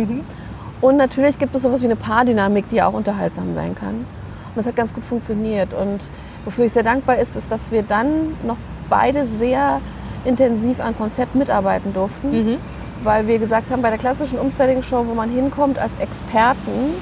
Und 0.80 0.96
natürlich 0.96 1.38
gibt 1.38 1.54
es 1.54 1.62
sowas 1.62 1.80
wie 1.80 1.86
eine 1.86 1.96
Paardynamik, 1.96 2.68
die 2.68 2.82
auch 2.82 2.92
unterhaltsam 2.92 3.54
sein 3.54 3.74
kann. 3.74 3.94
Und 3.94 4.56
das 4.56 4.66
hat 4.66 4.76
ganz 4.76 4.92
gut 4.92 5.04
funktioniert. 5.04 5.74
Und 5.74 6.02
wofür 6.44 6.64
ich 6.64 6.72
sehr 6.72 6.82
dankbar 6.82 7.18
ist, 7.18 7.36
ist, 7.36 7.50
dass 7.50 7.70
wir 7.70 7.82
dann 7.82 8.36
noch 8.44 8.56
beide 8.88 9.26
sehr 9.26 9.80
intensiv 10.24 10.80
an 10.80 10.96
Konzept 10.96 11.34
mitarbeiten 11.34 11.92
durften. 11.92 12.28
Weil 13.04 13.26
wir 13.26 13.38
gesagt 13.38 13.70
haben, 13.70 13.82
bei 13.82 13.90
der 13.90 13.98
klassischen 13.98 14.38
Umstyling-Show, 14.38 15.06
wo 15.08 15.14
man 15.14 15.28
hinkommt 15.30 15.78
als 15.78 15.92
Experten 15.98 16.94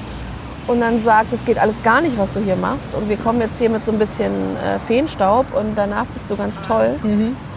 und 0.67 0.79
dann 0.81 1.03
sagt, 1.03 1.31
es 1.33 1.43
geht 1.45 1.59
alles 1.59 1.83
gar 1.83 2.01
nicht, 2.01 2.17
was 2.17 2.33
du 2.33 2.39
hier 2.39 2.55
machst. 2.55 2.95
Und 2.95 3.07
wir 3.09 3.17
kommen 3.17 3.39
jetzt 3.39 3.59
hier 3.59 3.69
mit 3.69 3.83
so 3.83 3.91
ein 3.91 3.99
bisschen 3.99 4.31
äh, 4.57 4.79
Feenstaub 4.79 5.45
und 5.55 5.75
danach 5.75 6.05
bist 6.07 6.29
du 6.29 6.35
ganz 6.35 6.59
toll. 6.61 6.95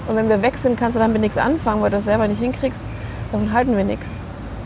Und 0.09 0.16
wenn 0.16 0.28
wir 0.28 0.42
weg 0.42 0.59
sind, 0.59 0.78
kannst 0.78 0.97
du 0.97 1.00
damit 1.00 1.21
nichts 1.23 1.38
anfangen, 1.38 1.80
weil 1.80 1.90
du 1.90 1.97
das 1.97 2.04
selber 2.04 2.28
nicht 2.28 2.40
hinkriegst. 2.40 2.83
Davon 3.33 3.52
halten 3.52 3.76
wir 3.76 3.85
nichts. 3.85 4.23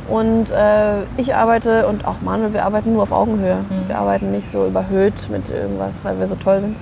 Und 0.08 0.50
äh, 0.50 1.02
ich 1.16 1.34
arbeite 1.34 1.86
und 1.86 2.06
auch 2.06 2.20
Manuel, 2.22 2.54
wir 2.54 2.64
arbeiten 2.64 2.94
nur 2.94 3.02
auf 3.02 3.12
Augenhöhe. 3.12 3.58
Wir 3.86 3.98
arbeiten 3.98 4.32
nicht 4.32 4.50
so 4.50 4.66
überhöht 4.66 5.28
mit 5.30 5.50
irgendwas, 5.50 6.04
weil 6.04 6.18
wir 6.18 6.26
so 6.26 6.34
toll 6.34 6.62
sind. 6.62 6.76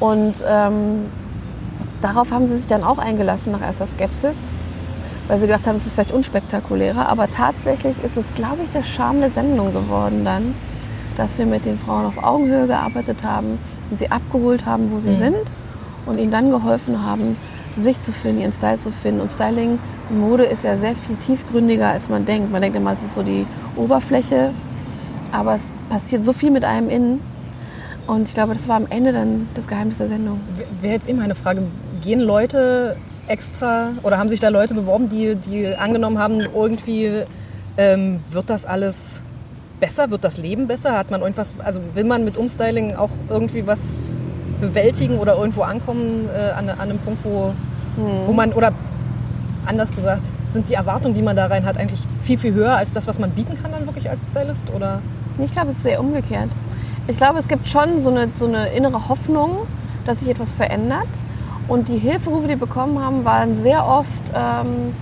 Und 0.00 0.44
ähm, 0.46 1.06
darauf 2.00 2.30
haben 2.30 2.46
sie 2.46 2.56
sich 2.56 2.66
dann 2.66 2.84
auch 2.84 2.98
eingelassen 2.98 3.52
nach 3.52 3.60
erster 3.60 3.86
Skepsis, 3.86 4.36
weil 5.26 5.40
sie 5.40 5.46
gedacht 5.46 5.66
haben, 5.66 5.76
es 5.76 5.86
ist 5.86 5.94
vielleicht 5.94 6.12
unspektakulärer. 6.12 7.08
Aber 7.08 7.30
tatsächlich 7.30 7.94
ist 8.02 8.16
es, 8.16 8.26
glaube 8.34 8.62
ich, 8.64 8.70
der 8.70 8.82
Charme 8.82 9.20
der 9.20 9.30
Sendung 9.30 9.72
geworden 9.72 10.24
dann, 10.24 10.54
dass 11.16 11.38
wir 11.38 11.46
mit 11.46 11.64
den 11.64 11.78
Frauen 11.78 12.06
auf 12.06 12.22
Augenhöhe 12.22 12.66
gearbeitet 12.66 13.24
haben 13.24 13.58
und 13.90 13.98
sie 13.98 14.10
abgeholt 14.10 14.64
haben, 14.66 14.90
wo 14.90 14.96
sie 14.96 15.16
sind 15.16 15.36
und 16.06 16.18
ihnen 16.18 16.30
dann 16.30 16.50
geholfen 16.50 17.04
haben, 17.04 17.36
sich 17.76 18.00
zu 18.00 18.12
finden, 18.12 18.40
ihren 18.40 18.52
Style 18.52 18.78
zu 18.78 18.90
finden. 18.90 19.20
Und 19.20 19.32
Styling, 19.32 19.78
Mode 20.10 20.44
ist 20.44 20.64
ja 20.64 20.76
sehr 20.76 20.94
viel 20.94 21.16
tiefgründiger, 21.16 21.88
als 21.88 22.08
man 22.08 22.24
denkt. 22.24 22.50
Man 22.50 22.62
denkt 22.62 22.76
immer, 22.76 22.92
es 22.92 23.02
ist 23.02 23.14
so 23.14 23.22
die 23.22 23.46
Oberfläche, 23.76 24.52
aber 25.32 25.56
es 25.56 25.62
passiert 25.90 26.24
so 26.24 26.32
viel 26.32 26.50
mit 26.50 26.64
einem 26.64 26.88
innen. 26.88 27.20
Und 28.06 28.22
ich 28.22 28.34
glaube, 28.34 28.54
das 28.54 28.66
war 28.68 28.76
am 28.76 28.86
Ende 28.88 29.12
dann 29.12 29.48
das 29.54 29.66
Geheimnis 29.66 29.98
der 29.98 30.08
Sendung. 30.08 30.40
Wäre 30.80 30.94
jetzt 30.94 31.08
eben 31.08 31.18
meine 31.18 31.34
Frage, 31.34 31.62
gehen 31.98 32.20
Leute 32.20 32.96
extra 33.26 33.90
oder 34.02 34.18
haben 34.18 34.28
sich 34.28 34.40
da 34.40 34.48
Leute 34.48 34.74
beworben, 34.74 35.08
die, 35.10 35.34
die 35.34 35.66
angenommen 35.74 36.18
haben, 36.18 36.40
irgendwie 36.40 37.24
ähm, 37.76 38.20
wird 38.30 38.50
das 38.50 38.66
alles 38.66 39.22
besser, 39.80 40.10
wird 40.10 40.24
das 40.24 40.38
Leben 40.38 40.66
besser? 40.66 40.96
Hat 40.96 41.10
man 41.10 41.20
irgendwas, 41.20 41.54
also 41.58 41.80
will 41.94 42.04
man 42.04 42.24
mit 42.24 42.36
Umstyling 42.36 42.96
auch 42.96 43.10
irgendwie 43.28 43.66
was 43.66 44.18
bewältigen 44.60 45.18
oder 45.18 45.36
irgendwo 45.36 45.62
ankommen 45.62 46.28
äh, 46.34 46.50
an, 46.50 46.68
an 46.68 46.80
einem 46.80 46.98
Punkt, 46.98 47.24
wo, 47.24 47.52
wo 48.26 48.32
man, 48.32 48.52
oder 48.52 48.72
anders 49.66 49.94
gesagt, 49.94 50.22
sind 50.48 50.68
die 50.68 50.74
Erwartungen, 50.74 51.14
die 51.14 51.22
man 51.22 51.36
da 51.36 51.46
rein 51.46 51.64
hat, 51.64 51.76
eigentlich 51.76 52.00
viel, 52.22 52.38
viel 52.38 52.54
höher 52.54 52.76
als 52.76 52.92
das, 52.92 53.06
was 53.06 53.18
man 53.18 53.30
bieten 53.30 53.60
kann 53.60 53.70
dann 53.72 53.86
wirklich 53.86 54.08
als 54.08 54.30
Stylist? 54.30 54.72
Oder? 54.74 55.00
Ich 55.38 55.52
glaube, 55.52 55.68
es 55.68 55.76
ist 55.76 55.82
sehr 55.82 56.00
umgekehrt. 56.00 56.48
Ich 57.06 57.16
glaube, 57.16 57.38
es 57.38 57.48
gibt 57.48 57.68
schon 57.68 57.98
so 58.00 58.10
eine, 58.10 58.28
so 58.34 58.46
eine 58.46 58.68
innere 58.72 59.08
Hoffnung, 59.08 59.66
dass 60.06 60.20
sich 60.20 60.28
etwas 60.28 60.52
verändert. 60.52 61.08
Und 61.68 61.88
die 61.88 61.98
Hilferufe, 61.98 62.44
die 62.44 62.48
wir 62.48 62.56
bekommen 62.58 62.98
haben, 62.98 63.26
waren 63.26 63.54
sehr 63.54 63.86
oft, 63.86 64.08
ähm, 64.34 64.94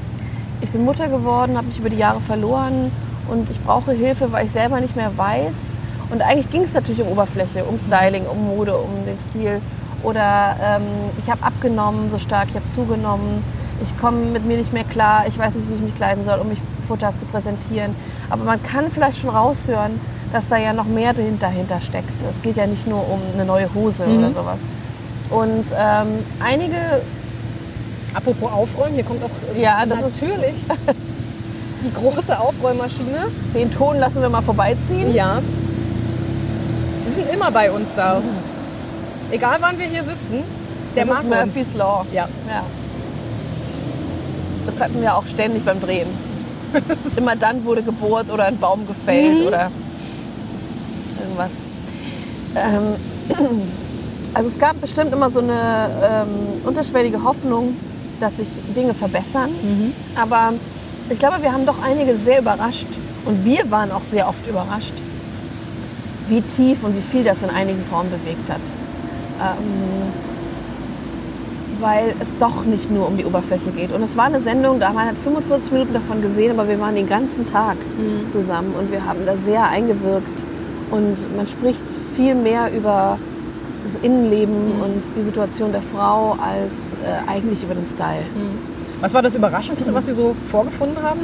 ich 0.61 0.69
bin 0.71 0.85
Mutter 0.85 1.09
geworden, 1.09 1.57
habe 1.57 1.69
mich 1.69 1.79
über 1.79 1.91
die 1.91 1.97
Jahre 1.97 2.21
verloren 2.21 2.91
und 3.31 3.49
ich 3.49 3.61
brauche 3.61 3.93
Hilfe, 3.93 4.33
weil 4.33 4.47
ich 4.47 4.53
selber 4.53 4.81
nicht 4.81 4.97
mehr 4.97 5.17
weiß. 5.17 5.79
Und 6.11 6.23
eigentlich 6.23 6.51
ging 6.51 6.63
es 6.63 6.75
natürlich 6.75 7.01
um 7.01 7.09
Oberfläche, 7.09 7.65
um 7.65 7.79
Styling, 7.79 8.25
um 8.27 8.47
Mode, 8.47 8.77
um 8.77 8.91
den 9.07 9.17
Stil. 9.29 9.61
Oder 10.03 10.57
ähm, 10.61 10.83
ich 11.23 11.31
habe 11.31 11.43
abgenommen 11.45 12.11
so 12.11 12.19
stark, 12.19 12.49
ich 12.51 12.57
habe 12.57 12.67
zugenommen, 12.67 13.45
ich 13.81 13.97
komme 13.97 14.19
mit 14.27 14.45
mir 14.45 14.57
nicht 14.57 14.73
mehr 14.73 14.85
klar, 14.85 15.25
ich 15.29 15.39
weiß 15.39 15.55
nicht, 15.55 15.69
wie 15.69 15.75
ich 15.75 15.81
mich 15.81 15.95
kleiden 15.95 16.25
soll, 16.25 16.41
um 16.41 16.49
mich 16.49 16.59
vorteilhaft 16.89 17.21
zu 17.21 17.27
präsentieren. 17.27 17.95
Aber 18.29 18.43
man 18.43 18.61
kann 18.63 18.91
vielleicht 18.91 19.19
schon 19.19 19.31
raushören, 19.31 20.01
dass 20.33 20.49
da 20.49 20.57
ja 20.57 20.73
noch 20.73 20.87
mehr 20.87 21.15
dahinter 21.15 21.81
steckt. 21.81 22.11
Es 22.29 22.43
geht 22.43 22.57
ja 22.57 22.67
nicht 22.67 22.89
nur 22.89 22.99
um 23.09 23.21
eine 23.35 23.45
neue 23.45 23.73
Hose 23.73 24.05
oder 24.05 24.31
sowas. 24.31 24.59
Und 25.31 25.65
ähm, 25.77 26.07
einige, 26.41 26.77
Apropos 28.15 28.51
Aufräumen, 28.51 28.95
hier 28.95 29.05
kommt 29.05 29.23
auch 29.23 29.31
Ja, 29.61 29.85
natürlich 29.85 30.55
die 31.85 31.93
große 31.93 32.39
Aufräummaschine. 32.39 33.27
den 33.55 33.71
Ton 33.75 33.99
lassen 33.99 34.23
wir 34.23 34.31
mal 34.31 34.41
vorbeiziehen. 34.43 35.13
Ja. 35.15 35.39
Die 37.07 37.13
sind 37.13 37.29
immer 37.31 37.51
bei 37.51 37.71
uns 37.71 37.95
da. 37.95 38.23
Egal 39.31 39.59
wann 39.61 39.79
wir 39.79 39.87
hier 39.87 40.03
sitzen, 40.03 40.43
der 40.95 41.05
das 41.05 41.15
mag 41.15 41.25
ist 41.25 41.29
Murphy's 41.29 41.67
uns. 41.67 41.75
Law. 41.77 42.07
Ja. 42.13 42.29
ja. 42.49 42.63
Das 44.65 44.81
hatten 44.81 45.01
wir 45.03 45.15
auch 45.15 45.27
ständig 45.27 45.65
beim 45.65 45.81
Drehen. 45.81 46.09
Immer 47.17 47.37
dann 47.37 47.65
wurde 47.65 47.83
gebohrt 47.83 48.31
oder 48.31 48.45
ein 48.47 48.59
Baum 48.59 48.87
gefällt 48.87 49.41
Mhm. 49.41 49.47
oder 49.47 49.71
irgendwas. 51.21 51.51
Ähm, 52.57 52.97
also 54.37 54.51
es 54.51 54.59
gab 54.59 54.79
bestimmt 54.83 55.15
immer 55.15 55.31
so 55.31 55.41
eine 55.41 55.89
ähm, 56.03 56.67
unterschwellige 56.67 57.25
Hoffnung, 57.25 57.75
dass 58.21 58.37
sich 58.37 58.49
Dinge 58.77 58.93
verbessern. 58.93 59.49
Mhm. 59.49 59.93
Aber 60.15 60.53
ich 61.09 61.19
glaube, 61.19 61.43
wir 61.43 61.55
haben 61.55 61.65
doch 61.65 61.83
einige 61.83 62.15
sehr 62.17 62.41
überrascht. 62.41 62.87
Und 63.25 63.47
wir 63.47 63.71
waren 63.71 63.91
auch 63.91 64.03
sehr 64.03 64.29
oft 64.29 64.47
überrascht, 64.47 64.93
wie 66.29 66.43
tief 66.43 66.85
und 66.85 66.95
wie 66.95 67.01
viel 67.01 67.25
das 67.25 67.43
in 67.43 67.49
einigen 67.49 67.83
Frauen 67.91 68.09
bewegt 68.11 68.49
hat. 68.51 68.61
Ähm, 69.41 70.13
weil 71.81 72.15
es 72.21 72.29
doch 72.39 72.67
nicht 72.67 72.91
nur 72.91 73.09
um 73.09 73.17
die 73.17 73.25
Oberfläche 73.25 73.71
geht. 73.71 73.91
Und 73.91 74.03
es 74.03 74.19
war 74.19 74.25
eine 74.25 74.43
Sendung, 74.43 74.81
da 74.81 74.93
man 74.93 75.07
hat 75.09 75.17
45 75.25 75.73
Minuten 75.73 75.95
davon 75.95 76.21
gesehen, 76.21 76.59
aber 76.59 76.69
wir 76.69 76.79
waren 76.79 76.95
den 76.95 77.09
ganzen 77.09 77.51
Tag 77.51 77.77
zusammen 78.31 78.75
und 78.79 78.93
wir 78.93 79.05
haben 79.05 79.21
da 79.27 79.35
sehr 79.47 79.65
eingewirkt. 79.65 80.39
Und 80.91 81.37
man 81.37 81.49
spricht 81.49 81.83
viel 82.15 82.35
mehr 82.35 82.71
über 82.75 83.19
das 83.87 84.03
Innenleben 84.03 84.73
und 84.83 85.03
die 85.17 85.23
Situation 85.23 85.73
der 85.73 85.83
Frau 85.83 86.33
als 86.33 86.93
äh, 87.05 87.31
eigentlich 87.31 87.63
über 87.63 87.75
den 87.75 87.87
Style. 87.87 88.23
Was 89.01 89.15
war 89.15 89.23
das 89.23 89.35
Überraschendste, 89.35 89.93
was 89.95 90.07
Sie 90.07 90.13
so 90.13 90.35
vorgefunden 90.51 91.03
haben? 91.03 91.21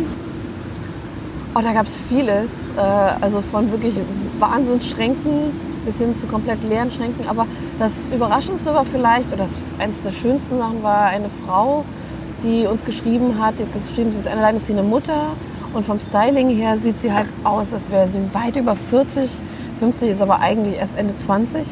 Oh, 1.55 1.61
da 1.63 1.73
gab 1.73 1.87
es 1.87 1.97
vieles. 2.09 2.51
Äh, 2.77 2.81
also 3.21 3.41
von 3.41 3.71
wirklich 3.71 3.95
Wahnsinnsschränken 4.39 5.51
bis 5.85 5.97
hin 5.99 6.17
zu 6.17 6.27
komplett 6.27 6.63
leeren 6.69 6.91
Schränken. 6.91 7.29
Aber 7.29 7.47
das 7.79 8.07
Überraschendste 8.15 8.73
war 8.75 8.85
vielleicht, 8.85 9.29
oder 9.29 9.45
das, 9.45 9.61
eines 9.79 10.01
der 10.03 10.13
schönsten 10.13 10.59
Sachen 10.59 10.83
war 10.83 11.07
eine 11.07 11.29
Frau, 11.45 11.85
die 12.43 12.67
uns 12.67 12.85
geschrieben 12.85 13.37
hat, 13.41 13.55
die 13.59 13.65
hat 13.65 13.89
geschrieben, 13.89 14.13
sie 14.13 14.19
ist 14.19 14.29
alleinerziehende 14.29 14.83
Mutter 14.83 15.29
Und 15.75 15.87
vom 15.87 15.99
Styling 16.01 16.51
her 16.51 16.77
sieht 16.83 17.01
sie 17.01 17.13
halt 17.13 17.29
aus, 17.45 17.73
als 17.73 17.91
wäre 17.91 18.09
sie 18.09 18.19
weit 18.33 18.57
über 18.57 18.77
40. 18.77 19.31
50 19.81 20.11
ist 20.11 20.21
aber 20.21 20.41
eigentlich 20.41 20.77
erst 20.77 20.99
Ende 20.99 21.17
20. 21.17 21.67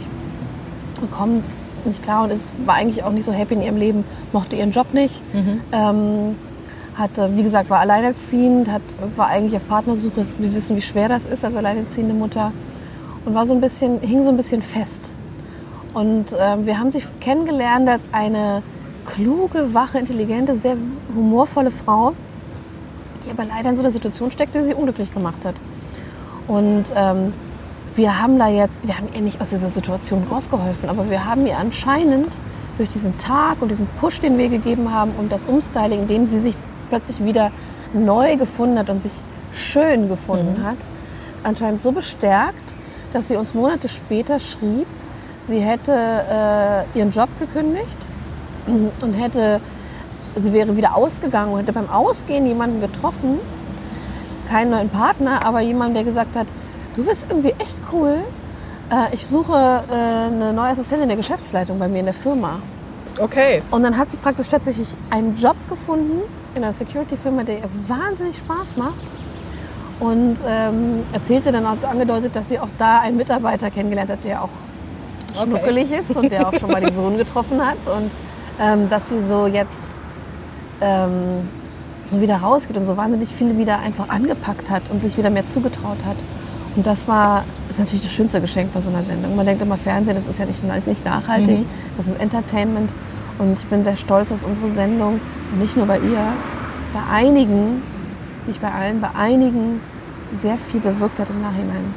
Kommt 1.08 1.44
nicht 1.84 2.02
klar 2.02 2.24
und 2.24 2.30
ist, 2.30 2.52
war 2.66 2.74
eigentlich 2.74 3.02
auch 3.04 3.12
nicht 3.12 3.24
so 3.24 3.32
happy 3.32 3.54
in 3.54 3.62
ihrem 3.62 3.76
Leben, 3.76 4.04
mochte 4.32 4.56
ihren 4.56 4.70
Job 4.70 4.92
nicht. 4.92 5.22
Ähm, 5.72 6.36
hatte, 6.96 7.30
wie 7.34 7.42
gesagt, 7.42 7.70
war 7.70 7.80
alleinerziehend, 7.80 8.70
hat, 8.70 8.82
war 9.16 9.28
eigentlich 9.28 9.56
auf 9.56 9.66
Partnersuche. 9.66 10.26
Wir 10.38 10.54
wissen, 10.54 10.76
wie 10.76 10.82
schwer 10.82 11.08
das 11.08 11.24
ist 11.24 11.44
als 11.44 11.56
alleinerziehende 11.56 12.14
Mutter. 12.14 12.52
Und 13.24 13.34
war 13.34 13.46
so 13.46 13.54
ein 13.54 13.60
bisschen, 13.60 14.00
hing 14.00 14.22
so 14.22 14.28
ein 14.28 14.36
bisschen 14.36 14.62
fest. 14.62 15.12
Und 15.94 16.26
ähm, 16.38 16.66
wir 16.66 16.78
haben 16.78 16.92
sich 16.92 17.04
kennengelernt 17.20 17.88
als 17.88 18.02
eine 18.12 18.62
kluge, 19.04 19.74
wache, 19.74 19.98
intelligente, 19.98 20.56
sehr 20.56 20.76
humorvolle 21.14 21.70
Frau, 21.70 22.12
die 23.24 23.30
aber 23.30 23.44
leider 23.44 23.70
in 23.70 23.76
so 23.76 23.82
einer 23.82 23.90
Situation 23.90 24.30
steckte, 24.30 24.60
die 24.60 24.66
sie 24.66 24.74
unglücklich 24.74 25.12
gemacht 25.12 25.44
hat. 25.44 25.54
Und 26.46 26.84
ähm, 26.94 27.32
wir 28.00 28.18
haben 28.18 28.38
da 28.38 28.48
jetzt, 28.48 28.86
wir 28.86 28.96
haben 28.96 29.08
ihr 29.14 29.20
nicht 29.20 29.42
aus 29.42 29.50
dieser 29.50 29.68
Situation 29.68 30.26
rausgeholfen, 30.30 30.88
aber 30.88 31.10
wir 31.10 31.26
haben 31.26 31.46
ihr 31.46 31.58
anscheinend 31.58 32.28
durch 32.78 32.88
diesen 32.88 33.16
Tag 33.18 33.60
und 33.60 33.68
diesen 33.68 33.86
Push, 34.00 34.20
den 34.20 34.38
wir 34.38 34.48
gegeben 34.48 34.90
haben 34.90 35.10
und 35.18 35.30
das 35.30 35.44
Umstyling, 35.44 36.00
in 36.00 36.08
dem 36.08 36.26
sie 36.26 36.40
sich 36.40 36.54
plötzlich 36.88 37.22
wieder 37.22 37.50
neu 37.92 38.38
gefunden 38.38 38.78
hat 38.78 38.88
und 38.88 39.02
sich 39.02 39.12
schön 39.52 40.08
gefunden 40.08 40.64
hat, 40.64 40.78
anscheinend 41.44 41.82
so 41.82 41.92
bestärkt, 41.92 42.56
dass 43.12 43.28
sie 43.28 43.36
uns 43.36 43.52
Monate 43.52 43.86
später 43.88 44.40
schrieb, 44.40 44.86
sie 45.46 45.60
hätte 45.60 45.92
äh, 45.92 46.98
ihren 46.98 47.10
Job 47.10 47.28
gekündigt 47.38 47.98
und 48.66 49.12
hätte, 49.12 49.60
sie 50.36 50.54
wäre 50.54 50.74
wieder 50.74 50.96
ausgegangen 50.96 51.52
und 51.52 51.60
hätte 51.60 51.74
beim 51.74 51.90
Ausgehen 51.90 52.46
jemanden 52.46 52.80
getroffen, 52.80 53.38
keinen 54.48 54.70
neuen 54.70 54.88
Partner, 54.88 55.44
aber 55.44 55.60
jemanden, 55.60 55.92
der 55.92 56.04
gesagt 56.04 56.34
hat, 56.34 56.46
du 56.96 57.04
bist 57.04 57.26
irgendwie 57.28 57.54
echt 57.58 57.80
cool. 57.92 58.16
Äh, 58.90 59.14
ich 59.14 59.26
suche 59.26 59.52
äh, 59.52 59.92
eine 59.92 60.52
neue 60.52 60.70
Assistentin 60.70 61.02
in 61.02 61.08
der 61.08 61.16
Geschäftsleitung 61.16 61.78
bei 61.78 61.88
mir 61.88 62.00
in 62.00 62.06
der 62.06 62.14
Firma. 62.14 62.60
Okay. 63.18 63.62
Und 63.70 63.82
dann 63.82 63.96
hat 63.96 64.10
sie 64.10 64.16
praktisch 64.16 64.48
tatsächlich 64.48 64.88
einen 65.10 65.36
Job 65.36 65.56
gefunden 65.68 66.20
in 66.54 66.64
einer 66.64 66.72
Security-Firma, 66.72 67.44
der 67.44 67.58
ihr 67.58 67.68
wahnsinnig 67.86 68.36
Spaß 68.38 68.76
macht. 68.76 68.94
Und 69.98 70.38
ähm, 70.46 71.04
erzählte 71.12 71.52
dann 71.52 71.66
auch 71.66 71.76
so 71.80 71.86
angedeutet, 71.86 72.34
dass 72.34 72.48
sie 72.48 72.58
auch 72.58 72.68
da 72.78 73.00
einen 73.00 73.16
Mitarbeiter 73.18 73.70
kennengelernt 73.70 74.10
hat, 74.10 74.24
der 74.24 74.42
auch 74.44 74.48
Okay. 75.32 75.44
schnuckelig 75.46 75.92
ist 75.92 76.16
und 76.16 76.32
der 76.32 76.48
auch 76.48 76.54
schon 76.58 76.72
mal 76.72 76.80
den 76.80 76.92
Sohn 76.92 77.16
getroffen 77.16 77.64
hat. 77.64 77.76
Und 77.86 78.10
ähm, 78.60 78.90
dass 78.90 79.08
sie 79.08 79.20
so 79.28 79.46
jetzt 79.46 79.70
ähm, 80.80 81.48
so 82.06 82.20
wieder 82.20 82.38
rausgeht 82.38 82.76
und 82.76 82.84
so 82.84 82.96
wahnsinnig 82.96 83.28
viel 83.28 83.56
wieder 83.56 83.78
einfach 83.78 84.08
angepackt 84.08 84.70
hat 84.70 84.82
und 84.90 85.00
sich 85.00 85.16
wieder 85.16 85.30
mehr 85.30 85.46
zugetraut 85.46 85.98
hat. 86.04 86.16
Und 86.76 86.86
das 86.86 87.08
war 87.08 87.44
das 87.68 87.76
ist 87.76 87.84
natürlich 87.84 88.02
das 88.02 88.12
schönste 88.12 88.40
Geschenk 88.40 88.72
bei 88.72 88.80
so 88.80 88.90
einer 88.90 89.02
Sendung. 89.02 89.36
Man 89.36 89.46
denkt 89.46 89.62
immer, 89.62 89.76
Fernsehen, 89.78 90.16
das 90.16 90.26
ist 90.26 90.38
ja 90.38 90.44
nicht, 90.46 90.60
das 90.66 90.78
ist 90.78 90.86
nicht 90.88 91.04
nachhaltig, 91.04 91.64
das 91.96 92.06
ist 92.06 92.20
Entertainment. 92.20 92.90
Und 93.38 93.58
ich 93.58 93.64
bin 93.66 93.84
sehr 93.84 93.96
stolz, 93.96 94.28
dass 94.28 94.44
unsere 94.44 94.70
Sendung, 94.72 95.20
nicht 95.58 95.76
nur 95.76 95.86
bei 95.86 95.98
ihr, 95.98 96.32
bei 96.92 97.00
einigen, 97.12 97.82
nicht 98.46 98.60
bei 98.60 98.70
allen, 98.70 99.00
bei 99.00 99.10
einigen 99.16 99.80
sehr 100.42 100.58
viel 100.58 100.80
bewirkt 100.80 101.18
hat 101.20 101.30
im 101.30 101.40
Nachhinein. 101.42 101.94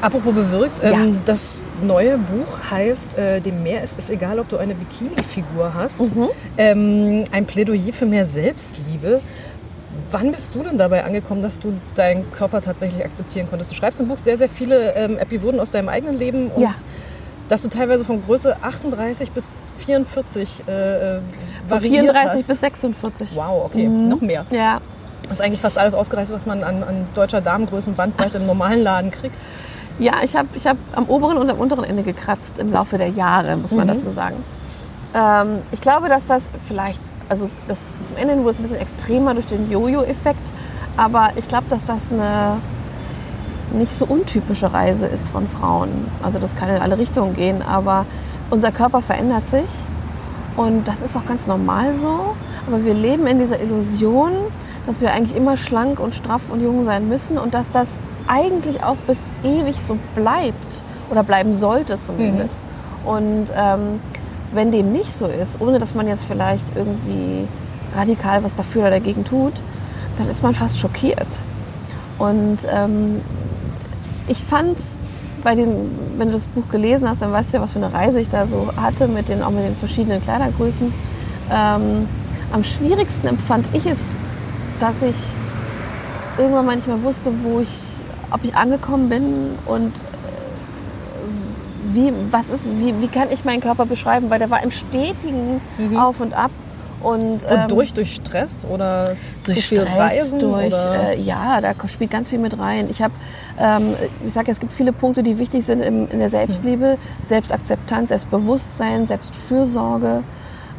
Apropos 0.00 0.34
bewirkt, 0.34 0.82
Ja. 0.82 0.90
ähm, 1.00 1.20
das 1.24 1.66
neue 1.80 2.18
Buch 2.18 2.70
heißt 2.72 3.16
äh, 3.16 3.40
Dem 3.40 3.62
Meer 3.62 3.84
ist 3.84 3.98
es 4.00 4.10
egal, 4.10 4.40
ob 4.40 4.48
du 4.48 4.56
eine 4.56 4.74
Bikini-Figur 4.74 5.72
hast. 5.74 6.14
Mhm. 6.14 6.28
Ähm, 6.58 7.24
ein 7.30 7.46
Plädoyer 7.46 7.92
für 7.92 8.06
mehr 8.06 8.24
Selbstliebe. 8.24 9.20
Wann 10.12 10.30
bist 10.30 10.54
du 10.54 10.62
denn 10.62 10.76
dabei 10.78 11.04
angekommen, 11.04 11.42
dass 11.42 11.58
du 11.58 11.72
deinen 11.94 12.30
Körper 12.32 12.60
tatsächlich 12.60 13.04
akzeptieren 13.04 13.48
konntest? 13.48 13.70
Du 13.70 13.74
schreibst 13.74 14.00
im 14.00 14.08
Buch 14.08 14.18
sehr, 14.18 14.36
sehr 14.36 14.48
viele 14.48 14.94
ähm, 14.94 15.16
Episoden 15.18 15.58
aus 15.58 15.70
deinem 15.70 15.88
eigenen 15.88 16.18
Leben 16.18 16.48
und 16.48 16.62
Ja. 16.62 16.72
dass 17.48 17.62
du 17.62 17.68
teilweise 17.68 18.04
von 18.04 18.22
Größe 18.24 18.56
38 18.62 19.30
bis 19.32 19.72
44 19.78 20.64
äh, 20.68 20.72
äh, 21.16 21.20
Von 21.66 21.70
variiert 21.70 22.02
34 22.04 22.38
hast. 22.40 22.46
bis 22.48 22.60
46. 22.60 23.28
Wow, 23.34 23.64
okay, 23.66 23.88
Mhm. 23.88 24.08
noch 24.08 24.20
mehr. 24.20 24.44
Ja, 24.50 24.80
Das 25.24 25.34
ist 25.34 25.40
eigentlich 25.40 25.60
fast 25.60 25.78
alles 25.78 25.94
ausgereist, 25.94 26.32
was 26.32 26.44
man 26.46 26.62
an, 26.62 26.82
an 26.82 27.06
deutscher 27.14 27.40
Damengrößenbandbreite 27.40 28.36
im 28.38 28.46
normalen 28.46 28.82
Laden 28.82 29.10
kriegt. 29.10 29.46
Ja, 29.98 30.14
ich 30.24 30.36
habe 30.36 30.48
ich 30.54 30.66
hab 30.66 30.76
am 30.94 31.04
oberen 31.06 31.38
und 31.38 31.48
am 31.48 31.58
unteren 31.58 31.84
Ende 31.84 32.02
gekratzt 32.02 32.58
im 32.58 32.70
Laufe 32.72 32.98
der 32.98 33.08
Jahre, 33.08 33.56
muss 33.56 33.72
man 33.72 33.86
dazu 33.88 34.10
sagen. 34.10 34.36
Ähm, 35.14 35.58
ich 35.70 35.80
glaube, 35.80 36.08
dass 36.08 36.26
das 36.26 36.44
vielleicht, 36.66 37.00
also 37.32 37.48
das, 37.66 37.78
zum 38.02 38.18
Ende 38.18 38.36
wurde 38.40 38.50
es 38.50 38.58
ein 38.58 38.62
bisschen 38.62 38.78
extremer 38.78 39.32
durch 39.32 39.46
den 39.46 39.70
Jojo-Effekt, 39.70 40.42
aber 40.98 41.30
ich 41.36 41.48
glaube, 41.48 41.64
dass 41.70 41.80
das 41.86 42.00
eine 42.10 42.58
nicht 43.72 43.96
so 43.96 44.04
untypische 44.04 44.70
Reise 44.70 45.06
ist 45.06 45.30
von 45.30 45.48
Frauen. 45.48 45.88
Also 46.22 46.38
das 46.38 46.54
kann 46.54 46.68
in 46.68 46.82
alle 46.82 46.98
Richtungen 46.98 47.32
gehen, 47.34 47.62
aber 47.62 48.04
unser 48.50 48.70
Körper 48.70 49.00
verändert 49.00 49.48
sich 49.48 49.70
und 50.58 50.86
das 50.86 51.00
ist 51.00 51.16
auch 51.16 51.24
ganz 51.24 51.46
normal 51.46 51.96
so. 51.96 52.36
Aber 52.66 52.84
wir 52.84 52.92
leben 52.92 53.26
in 53.26 53.38
dieser 53.38 53.58
Illusion, 53.58 54.32
dass 54.86 55.00
wir 55.00 55.14
eigentlich 55.14 55.34
immer 55.34 55.56
schlank 55.56 56.00
und 56.00 56.14
straff 56.14 56.50
und 56.50 56.60
jung 56.60 56.84
sein 56.84 57.08
müssen 57.08 57.38
und 57.38 57.54
dass 57.54 57.70
das 57.70 57.92
eigentlich 58.28 58.84
auch 58.84 58.96
bis 59.06 59.18
ewig 59.42 59.80
so 59.80 59.96
bleibt 60.14 60.84
oder 61.10 61.22
bleiben 61.22 61.54
sollte 61.54 61.98
zumindest. 61.98 62.58
Und 63.06 63.46
ähm, 63.56 64.00
wenn 64.52 64.70
dem 64.70 64.92
nicht 64.92 65.12
so 65.12 65.26
ist, 65.26 65.60
ohne 65.60 65.78
dass 65.78 65.94
man 65.94 66.06
jetzt 66.06 66.24
vielleicht 66.24 66.76
irgendwie 66.76 67.48
radikal 67.94 68.44
was 68.44 68.54
dafür 68.54 68.82
oder 68.82 68.90
dagegen 68.92 69.24
tut, 69.24 69.54
dann 70.16 70.28
ist 70.28 70.42
man 70.42 70.54
fast 70.54 70.78
schockiert. 70.78 71.26
Und 72.18 72.58
ähm, 72.70 73.20
ich 74.28 74.38
fand, 74.38 74.78
bei 75.42 75.54
den, 75.54 75.90
wenn 76.18 76.28
du 76.28 76.34
das 76.34 76.46
Buch 76.46 76.68
gelesen 76.70 77.08
hast, 77.08 77.22
dann 77.22 77.32
weißt 77.32 77.52
du 77.52 77.56
ja, 77.56 77.62
was 77.62 77.72
für 77.72 77.78
eine 77.78 77.92
Reise 77.92 78.20
ich 78.20 78.28
da 78.28 78.46
so 78.46 78.70
hatte, 78.76 79.08
mit 79.08 79.28
den, 79.28 79.42
auch 79.42 79.50
mit 79.50 79.64
den 79.64 79.76
verschiedenen 79.76 80.22
Kleidergrößen. 80.22 80.92
Ähm, 81.50 82.08
am 82.52 82.64
schwierigsten 82.64 83.26
empfand 83.26 83.66
ich 83.72 83.86
es, 83.86 83.98
dass 84.78 84.94
ich 85.02 85.16
irgendwann 86.38 86.66
mal 86.66 86.76
nicht 86.76 86.86
mehr 86.86 87.02
wusste, 87.02 87.32
wo 87.42 87.60
ich, 87.60 87.68
ob 88.30 88.44
ich 88.44 88.54
angekommen 88.54 89.08
bin 89.08 89.24
und 89.66 89.92
wie, 91.94 92.12
was 92.30 92.48
ist, 92.48 92.64
wie, 92.66 92.94
wie 93.00 93.08
kann 93.08 93.28
ich 93.30 93.44
meinen 93.44 93.60
Körper 93.60 93.86
beschreiben, 93.86 94.30
weil 94.30 94.38
der 94.38 94.50
war 94.50 94.62
im 94.62 94.70
stetigen 94.70 95.60
Auf 95.96 96.20
und 96.20 96.34
Ab. 96.34 96.50
Und, 97.02 97.44
ähm, 97.50 97.64
Wodurch? 97.64 97.92
durch 97.94 98.14
Stress 98.14 98.64
oder 98.64 99.06
zu 99.20 99.52
durch 99.52 99.66
viel 99.66 99.80
Stress, 99.80 99.98
Reisen? 99.98 100.40
durch, 100.40 100.66
oder? 100.66 101.10
äh, 101.10 101.20
ja, 101.20 101.60
da 101.60 101.74
spielt 101.88 102.12
ganz 102.12 102.30
viel 102.30 102.38
mit 102.38 102.56
rein. 102.58 102.86
Ich 102.90 103.02
habe, 103.02 103.12
ähm, 103.58 103.96
ich 104.24 104.32
sage, 104.32 104.52
es 104.52 104.60
gibt 104.60 104.72
viele 104.72 104.92
Punkte, 104.92 105.24
die 105.24 105.38
wichtig 105.38 105.64
sind 105.64 105.80
im, 105.80 106.08
in 106.10 106.20
der 106.20 106.30
Selbstliebe, 106.30 106.98
Selbstakzeptanz, 107.26 108.10
Selbstbewusstsein, 108.10 109.06
Selbstfürsorge. 109.06 110.22